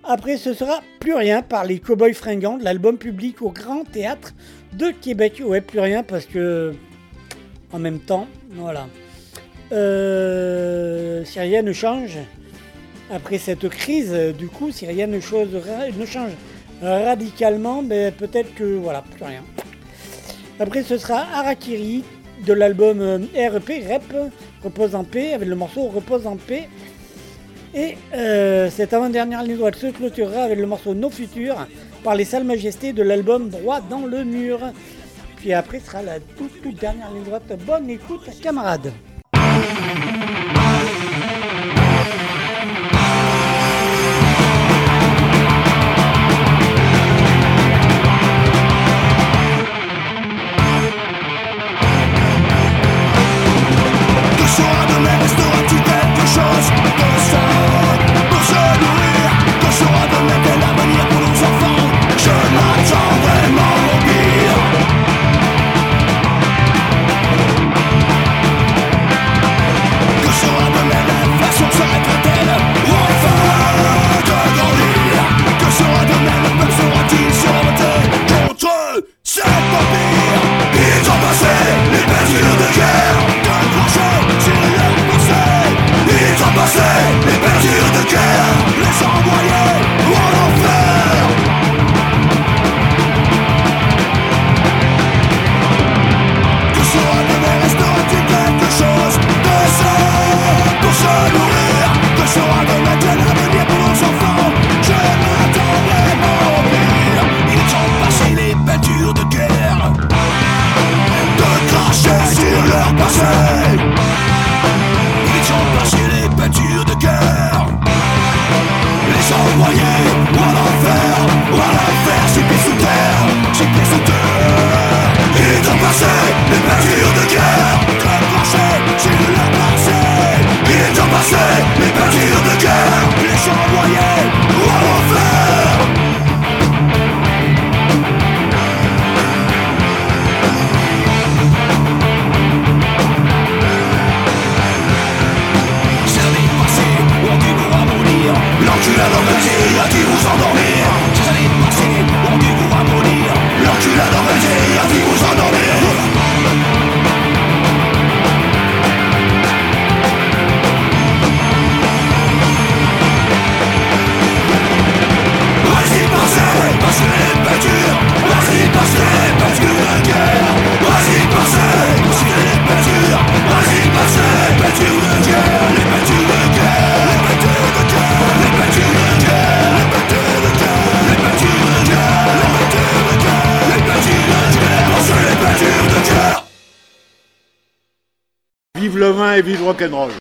[0.03, 4.33] Après, ce sera plus rien par les Cowboys Fringants, de l'album public au Grand Théâtre
[4.73, 5.41] de Québec.
[5.45, 6.73] Ouais, plus rien parce que,
[7.71, 8.87] en même temps, voilà.
[9.71, 12.17] Euh, si rien ne change,
[13.09, 15.47] après cette crise, du coup, si rien ne, chose,
[15.97, 16.31] ne change
[16.81, 19.43] radicalement, ben, peut-être que, voilà, plus rien.
[20.59, 22.03] Après, ce sera Harakiri
[22.45, 24.31] de l'album euh, REP, Rep,
[24.63, 26.69] Repose en paix, avec le morceau Repose en paix.
[27.73, 31.67] Et euh, cette avant-dernière ligne droite se clôturera avec le morceau Nos Futurs
[32.05, 34.59] par les Salles Majestés de l'album Droit dans le mur.
[35.35, 37.51] Puis après sera la toute, toute dernière ligne droite.
[37.65, 38.93] Bonne écoute, camarades.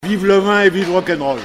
[0.02, 1.38] Vive le vin et vive rock'n'roll.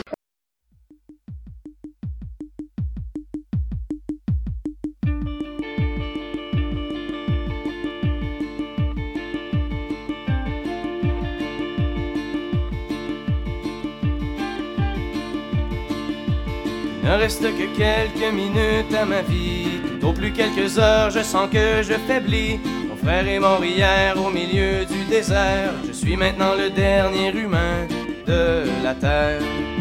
[17.04, 19.82] Ne reste que quelques minutes à ma vie.
[20.04, 22.62] Au plus quelques heures, je sens que je faiblis.
[23.04, 25.74] Frère est mort hier au milieu du désert.
[25.88, 27.88] Je suis maintenant le dernier humain
[28.28, 29.79] de la terre.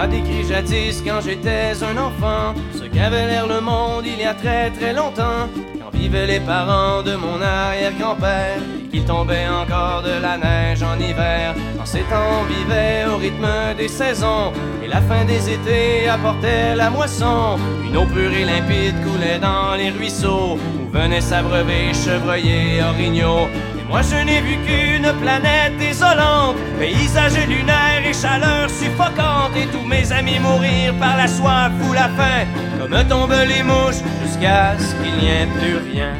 [0.00, 4.32] M'a décrit jadis quand j'étais un enfant ce qu'avait l'air le monde il y a
[4.32, 5.46] très très longtemps.
[5.78, 8.60] Quand vivaient les parents de mon arrière-grand-père.
[8.90, 11.54] qu'il tombait encore de la neige en hiver.
[11.78, 13.46] En ces temps, on vivait au rythme
[13.76, 14.52] des saisons,
[14.82, 17.58] et la fin des étés apportait la moisson.
[17.84, 23.48] Une eau pure et limpide coulait dans les ruisseaux, où venaient s'abreuver chevreuils, orignaux.
[23.90, 30.12] Moi je n'ai vu qu'une planète désolante, paysage lunaire et chaleur suffocante, et tous mes
[30.12, 32.46] amis mourir par la soif ou la faim,
[32.78, 36.12] comme tombent les mouches, jusqu'à ce qu'il n'y ait plus rien.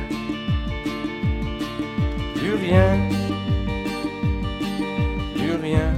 [2.35, 2.99] Plus rien.
[5.37, 5.91] Plus rien.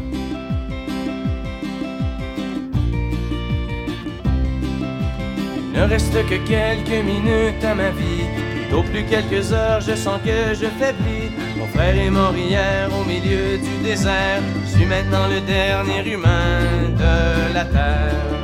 [5.74, 8.26] Il ne reste que quelques minutes à ma vie.
[8.54, 11.30] Plutôt plus quelques heures, je sens que je faiblis.
[11.62, 14.42] Mon frère est mort hier au milieu du désert.
[14.64, 16.58] Je suis maintenant le dernier humain
[16.98, 18.41] de la terre.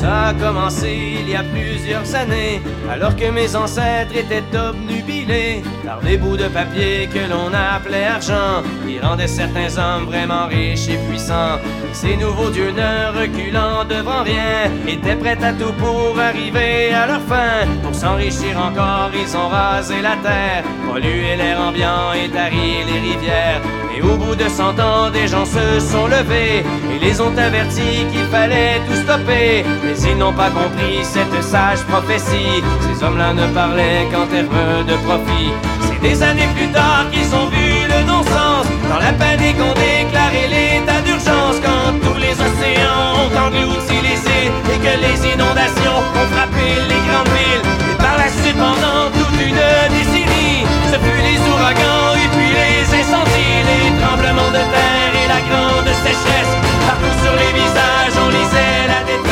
[0.00, 6.00] Ça a commencé il y a plusieurs années, alors que mes ancêtres étaient obnubilés par
[6.00, 10.98] des bouts de papier que l'on appelait argent, qui rendaient certains hommes vraiment riches et
[11.06, 11.58] puissants.
[11.92, 17.20] Ces nouveaux dieux ne reculant devant rien, étaient prêts à tout pour arriver à leur
[17.20, 17.68] fin.
[17.82, 23.60] Pour s'enrichir encore, ils ont rasé la terre, pollué l'air ambiant et tari les rivières.
[23.94, 28.06] Et au bout de cent ans, des gens se sont levés et les ont avertis
[28.10, 29.64] qu'il fallait tout stopper.
[29.90, 32.62] Mais ils n'ont pas compris cette sage prophétie.
[32.86, 35.50] Ces hommes-là ne parlaient qu'en termes de profit.
[35.82, 38.70] C'est des années plus tard qu'ils ont vu le non-sens.
[38.88, 41.58] Dans la panique, on déclaré l'état d'urgence.
[41.58, 47.02] Quand tous les océans ont englouti les îles et que les inondations ont frappé les
[47.10, 47.66] grandes villes.
[47.90, 49.58] Et par la suite, pendant toute une
[49.90, 55.42] décennie, ce fut les ouragans et puis les incendies, les tremblements de terre et la
[55.50, 56.54] grande sécheresse.
[56.86, 59.29] Partout sur les visages, on lisait la détresse.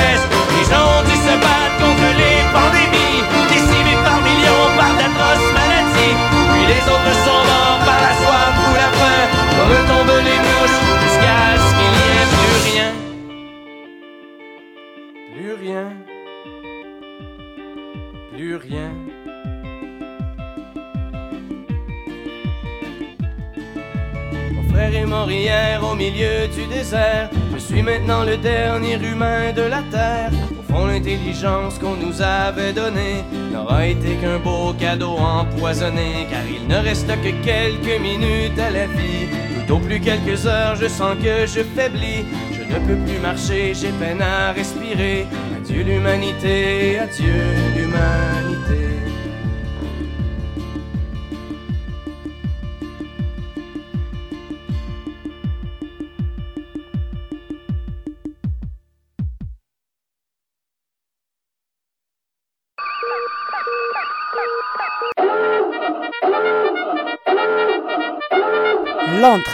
[1.28, 1.34] Se
[1.82, 3.20] contre les pandémies,
[3.52, 6.16] décimés par millions par d'atroces maladies.
[6.50, 9.22] Puis les autres sont morts par la soif ou la faim,
[9.56, 12.90] comme tombent les mouches, jusqu'à ce qu'il n'y ait plus rien.
[15.34, 15.86] Plus rien.
[18.32, 18.90] Plus rien.
[24.54, 27.30] Mon frère est mort hier au milieu du désert.
[27.54, 30.30] Je suis maintenant le dernier humain de la terre.
[30.78, 36.26] Au fond, l'intelligence qu'on nous avait donnée n'aura été qu'un beau cadeau empoisonné.
[36.30, 39.28] Car il ne reste que quelques minutes à la vie.
[39.66, 42.24] Tout au plus quelques heures, je sens que je faiblis.
[42.52, 45.26] Je ne peux plus marcher, j'ai peine à respirer.
[45.56, 47.42] Adieu l'humanité, adieu
[47.76, 48.97] l'humanité.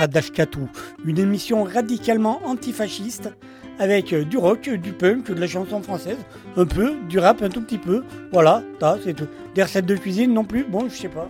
[0.04, 0.68] L'antre d'Ashkatou,
[1.06, 3.30] une émission radicalement antifasciste
[3.78, 6.18] avec euh, du rock, du punk, de la chanson française,
[6.58, 8.04] un peu, du rap un tout petit peu.
[8.30, 9.26] Voilà, ça c'est tout.
[9.54, 11.26] Des recettes de cuisine non plus, bon, je sais pas.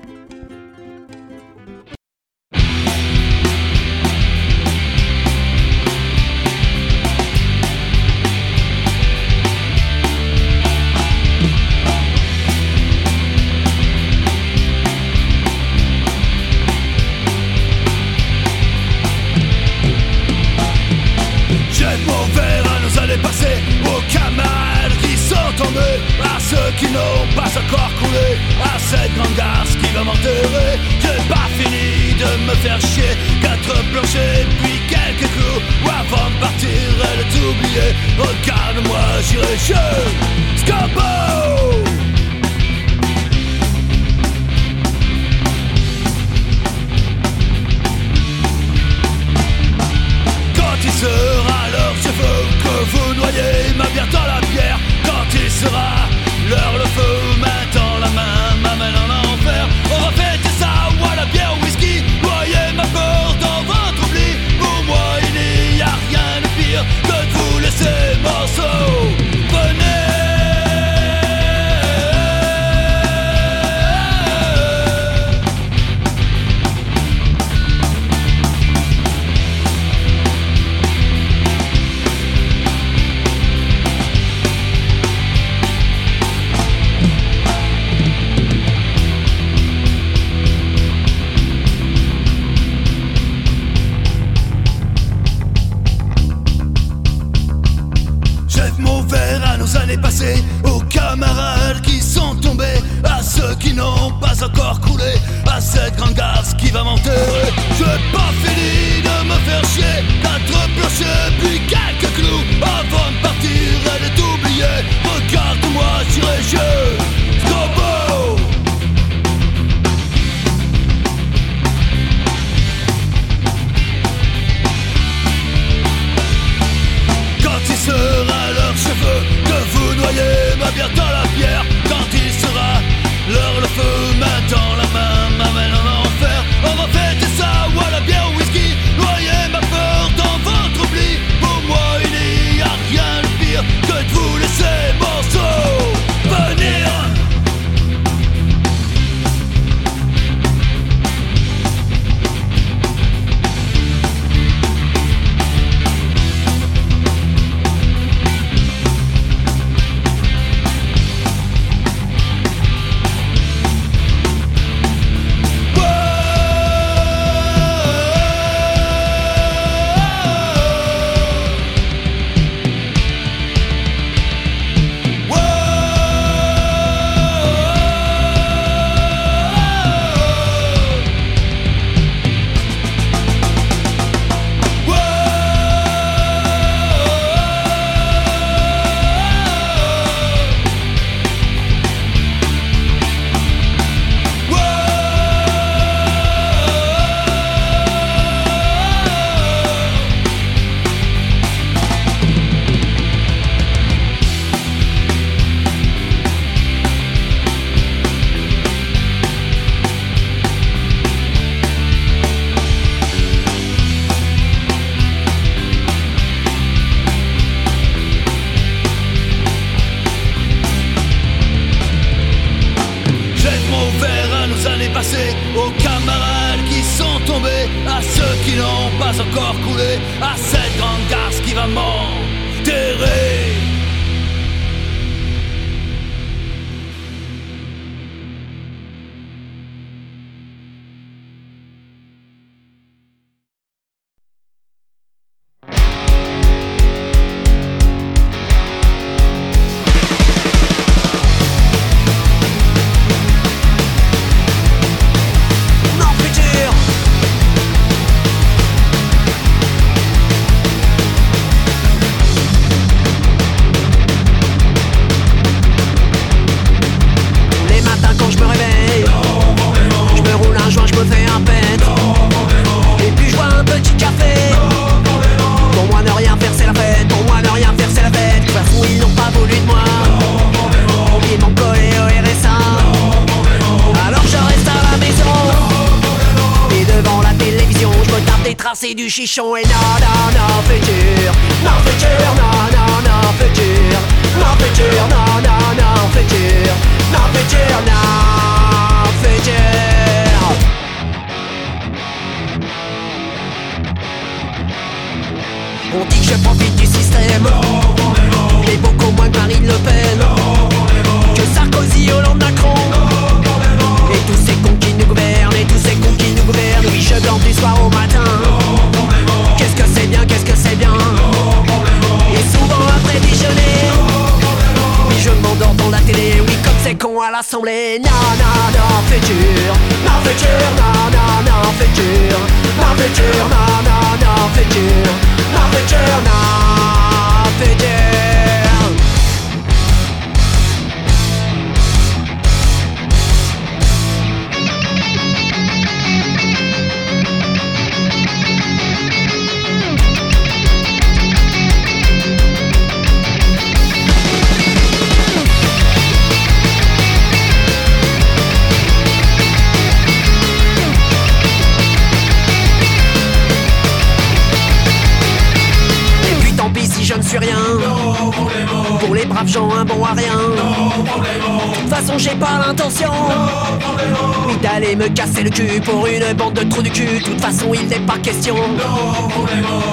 [377.44, 378.54] façon, il n'est pas question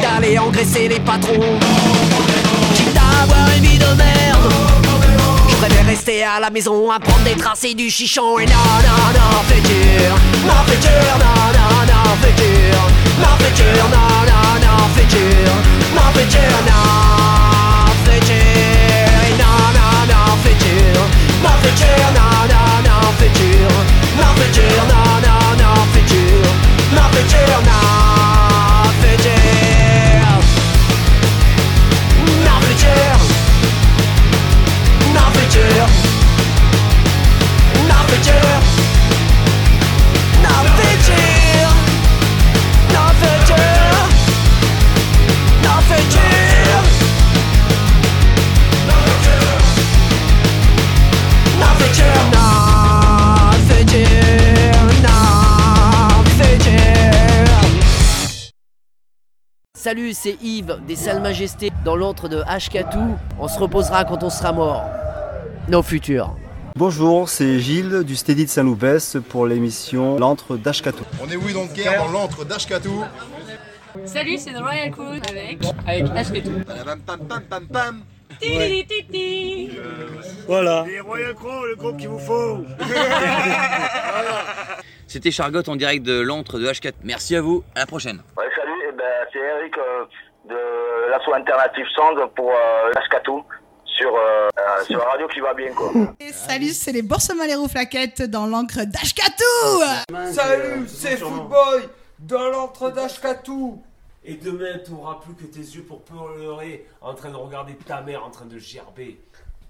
[0.01, 1.59] d'aller engraisser les patrons.
[2.75, 4.53] Quitte à avoir une vie de merde,
[5.49, 8.39] je préfère rester à la maison à prendre des tracés du chichon.
[8.39, 8.53] Et non,
[8.87, 10.15] non, non, fais dur,
[10.47, 12.79] non, fais dur, non, non, non, fais dur,
[13.19, 15.51] non, fais dur, non, non, non, fais dur,
[15.93, 16.85] non, fais dur, non,
[18.05, 18.47] fais dur,
[19.41, 21.01] non, non, non, fais dur,
[21.43, 21.75] non, fais
[24.17, 25.30] non, fais dur, non.
[26.93, 28.10] not the jail now.
[59.91, 63.18] Salut, c'est Yves des Salles Majestés dans l'antre de Ashkatou.
[63.38, 64.85] On se reposera quand on sera mort.
[65.68, 66.34] Nos futurs.
[66.77, 71.03] Bonjour, c'est Gilles du Steady de Saint-Loupès pour l'émission L'antre d'Ashkatou.
[71.22, 73.03] On est oui donc guerre dans l'antre d'Ashkatou.
[74.05, 76.51] Salut, c'est The Royal Crew avec avec Ashkatou.
[80.47, 80.85] Voilà.
[80.88, 82.63] Les Royal Crow, le groupe qu'il vous faut.
[85.07, 86.93] C'était Chargotte en direct de l'antre de H4.
[87.03, 88.22] Merci à vous, à la prochaine.
[88.38, 88.45] Ouais,
[88.97, 90.05] ben, c'est Eric euh,
[90.45, 93.43] de l'asso alternative Sound pour euh, l'Ashkatou
[93.85, 95.91] sur, euh, euh, sur la radio qui va bien quoi.
[96.19, 101.89] Et salut, c'est les Boursemans les flaquettes dans l'encre d'Ashkatou Salut, c'est Footboy
[102.19, 103.81] dans l'antre d'Ashkatou.
[104.23, 108.01] Et demain, tu n'auras plus que tes yeux pour pleurer en train de regarder ta
[108.01, 109.19] mère en train de gerber.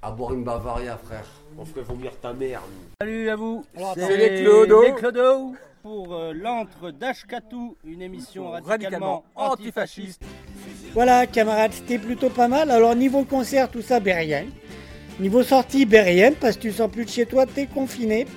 [0.02, 1.23] À boire une Bavaria, frère.
[1.57, 2.61] On ferait vomir ta mère.
[2.68, 2.89] nous.
[2.99, 3.65] Salut à vous.
[3.95, 4.81] C'est les Clodo.
[4.81, 10.21] Les Clodo pour euh, l'antre d'Ashkatou, une émission radicalement, Radicalement antifasciste.
[10.93, 12.71] Voilà, camarades, c'était plutôt pas mal.
[12.71, 14.45] Alors, niveau concert, tout ça, ben rien.
[15.19, 18.27] Niveau sortie, ben rien, parce que tu sors plus de chez toi, t'es confiné.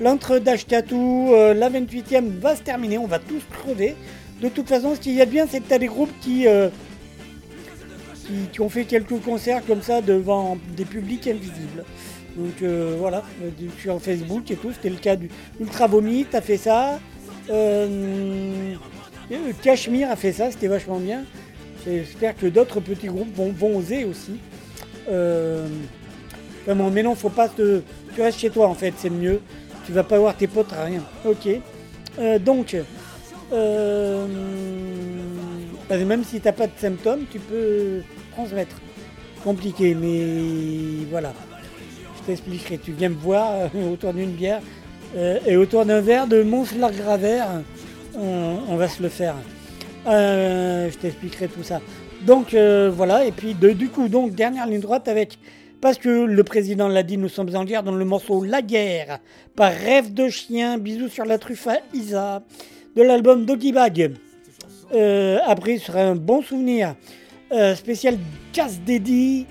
[0.00, 3.94] L'entre d'Ashkatou, euh, la 28e va se terminer, on va tous crever.
[4.40, 6.48] De toute façon, ce qu'il y a de bien, c'est que t'as des groupes qui,
[6.48, 6.68] euh,
[8.26, 11.84] qui, qui ont fait quelques concerts comme ça devant des publics invisibles.
[12.36, 13.50] Donc euh, voilà, euh,
[13.80, 15.28] sur Facebook et tout, c'était le cas du
[15.60, 16.98] Ultra Vomi, t'as fait ça.
[17.50, 18.74] Euh,
[19.62, 21.24] Cachemire a fait ça, c'était vachement bien.
[21.84, 24.38] J'espère que d'autres petits groupes vont, oser aussi.
[25.10, 25.66] Euh,
[26.66, 27.82] mais non, faut pas te.
[28.14, 29.40] Tu restes chez toi en fait, c'est mieux.
[29.86, 31.02] Tu vas pas voir tes potes, rien.
[31.24, 31.48] Ok.
[32.18, 32.76] Euh, donc,
[33.50, 34.26] que
[36.04, 38.02] même si t'as pas de symptômes, tu peux
[38.32, 38.76] transmettre.
[39.42, 41.32] Compliqué, mais voilà.
[42.22, 42.78] Je t'expliquerai.
[42.78, 44.60] Tu viens me voir euh, autour d'une bière
[45.16, 47.48] euh, et autour d'un verre de Monslar Gravert.
[48.16, 49.34] On, on va se le faire.
[50.06, 51.80] Euh, je t'expliquerai tout ça.
[52.26, 55.38] Donc voilà, et puis de- du coup, donc dernière ligne droite avec,
[55.80, 59.18] parce que le président l'a dit, nous sommes en guerre dans le morceau La guerre,
[59.56, 62.42] par Rêve de chien, bisous sur la truffe à Isa,
[62.94, 64.12] de l'album Doggy Bag.
[65.44, 66.94] Après, ce sera un bon souvenir.
[67.74, 68.16] Spécial
[68.52, 69.46] casse dédié,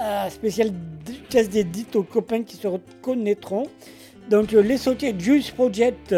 [0.00, 3.66] euh, spécial d- casse dédié aux copains qui se reconnaîtront.
[4.30, 6.14] Donc euh, les sockets Juice Project,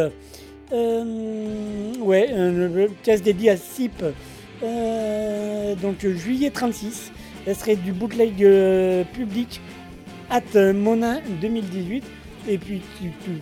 [0.72, 4.02] euh, ouais, un casse dédié à SIP.
[4.62, 7.12] Euh, donc euh, juillet 36,
[7.46, 9.60] ça serait du bootleg euh, public
[10.30, 12.04] at euh, Monin 2018.
[12.48, 12.80] Et puis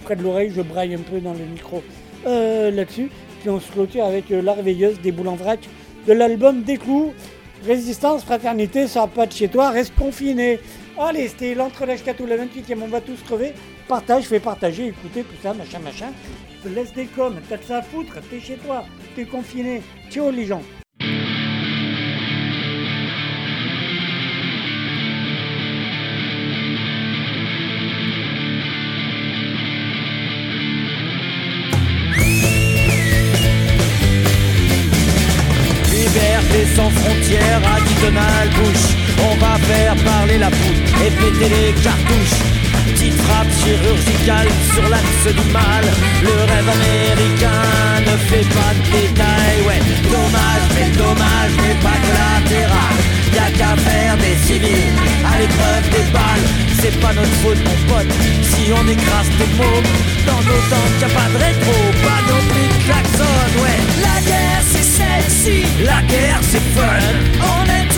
[0.05, 1.83] près de l'oreille, je braille un peu dans le micro
[2.27, 3.11] euh, là-dessus.
[3.41, 5.61] Puis on se clôture avec euh, La Réveilleuse des boules en vrac
[6.09, 7.13] de l'album Des Clous.
[7.67, 10.61] Résistance, fraternité, sors pas de chez toi, reste confiné.
[10.99, 13.55] Allez, c'était l'entre l'Ashkatou, la 28e, on va tous crever.
[13.89, 16.13] Partage, fais partager, écoutez tout ça, machin, machin.
[16.67, 18.85] Laisse des coms, t'as que ça à foutre, t'es chez toi,
[19.17, 19.83] t'es confiné.
[20.11, 20.63] Ciao les gens.
[40.39, 42.41] La et péter les cartouches.
[42.87, 45.85] Petite frappe chirurgicale sur l'axe du mal.
[46.23, 49.61] Le rêve américain ne fait pas de détails.
[49.67, 49.81] Ouais,
[50.11, 52.95] dommage, mais dommage, mais pas collatéral.
[53.35, 54.93] Y'a qu'à faire des civils
[55.25, 56.47] à l'épreuve des balles.
[56.81, 58.13] C'est pas notre faute, mon pote,
[58.43, 59.91] si on écrase tes mômes.
[60.27, 63.79] Dans nos temps, y'a pas de rétro, pas non plus de klaxon, ouais.
[64.03, 67.15] La guerre, c'est sexy, la guerre, c'est fun.
[67.41, 67.94] On est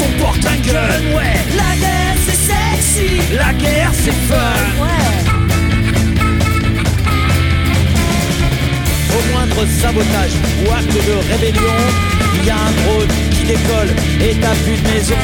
[0.00, 1.36] on porte un gun, ouais.
[1.56, 5.14] La guerre, c'est sexy, la guerre, c'est fun, ouais.
[9.16, 11.78] Au moindre sabotage ou acte de rébellion,
[12.36, 15.22] il y a un drone qui décolle et t'as plus de maison.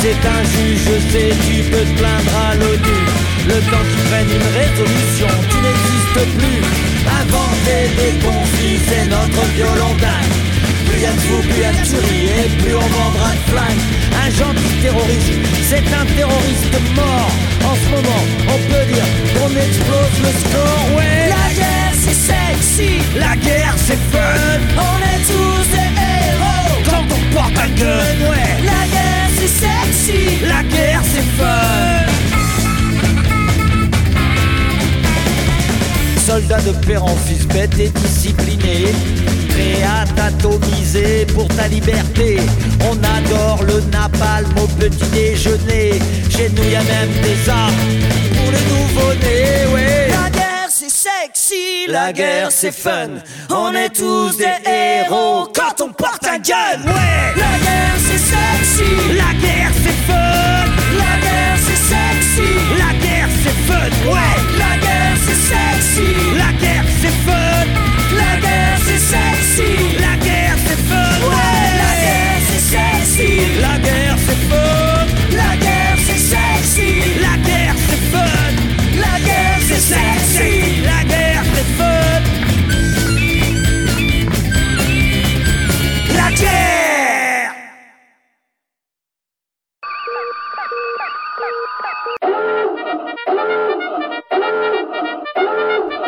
[0.00, 3.00] C'est un juge, je sais, tu peux te plaindre à l'ONU.
[3.48, 6.60] Le temps qu'ils prennent une résolution, tu n'existes plus.
[7.20, 9.94] Inventer des conflits, c'est notre violon
[10.90, 13.84] Plus y'a de fous, plus y'a de tueries et plus on vendra de flingues.
[14.24, 15.32] Un gentil terroriste,
[15.68, 17.30] c'est un terroriste mort.
[17.64, 21.28] En ce moment, on peut dire qu'on explose le score, ouais.
[21.28, 24.60] La guerre, c'est sexy, la guerre, c'est fun.
[24.76, 28.52] On est tous des héros quand on porte un gun, ouais.
[28.64, 32.09] La guerre, c'est sexy, la guerre, c'est fun.
[36.30, 38.92] soldat de père en fils bête et discipliné,
[39.48, 42.38] prêt à t'atomiser pour ta liberté.
[42.88, 45.98] On adore le napalm au petit déjeuner,
[46.30, 47.74] chez nous y a même des armes
[48.36, 50.12] pour les nouveau-nés.
[50.22, 53.10] La guerre c'est sexy, la guerre c'est fun,
[53.50, 57.34] on est tous des héros quand on porte un gun, ouais.
[57.44, 58.90] La guerre c'est sexy,
[59.22, 60.64] la guerre c'est fun,
[61.02, 64.59] la guerre c'est sexy, la guerre c'est fun, ouais
[65.50, 66.10] sexy.
[66.42, 67.66] La guerre, c'est fun.
[68.20, 69.70] La guerre, c'est sexy.
[70.04, 71.12] La guerre, c'est fun.
[71.82, 73.30] La guerre, c'est sexy.
[73.64, 75.06] La guerre, c'est fun.
[75.40, 76.90] La guerre, c'est sexy.
[77.26, 78.52] La guerre, c'est fun.
[79.04, 80.82] La guerre, c'est sexy.
[80.90, 82.20] La guerre, c'est fun.
[86.18, 86.69] La guerre.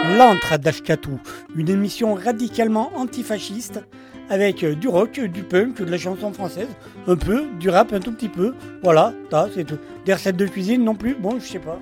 [0.05, 1.21] L'Antre d'Ashkatou,
[1.55, 3.81] une émission radicalement antifasciste
[4.29, 6.69] avec euh, du rock, du punk, de la chanson française,
[7.07, 8.55] un peu, du rap un tout petit peu.
[8.83, 9.13] Voilà,
[9.55, 9.79] c'est tout.
[10.05, 11.79] Des recettes de cuisine non plus, bon, je sais pas.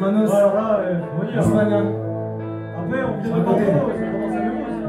[0.00, 0.28] Manos.
[0.30, 1.00] Voilà, euh,
[1.36, 1.66] on va.
[2.78, 4.79] Après, on vient de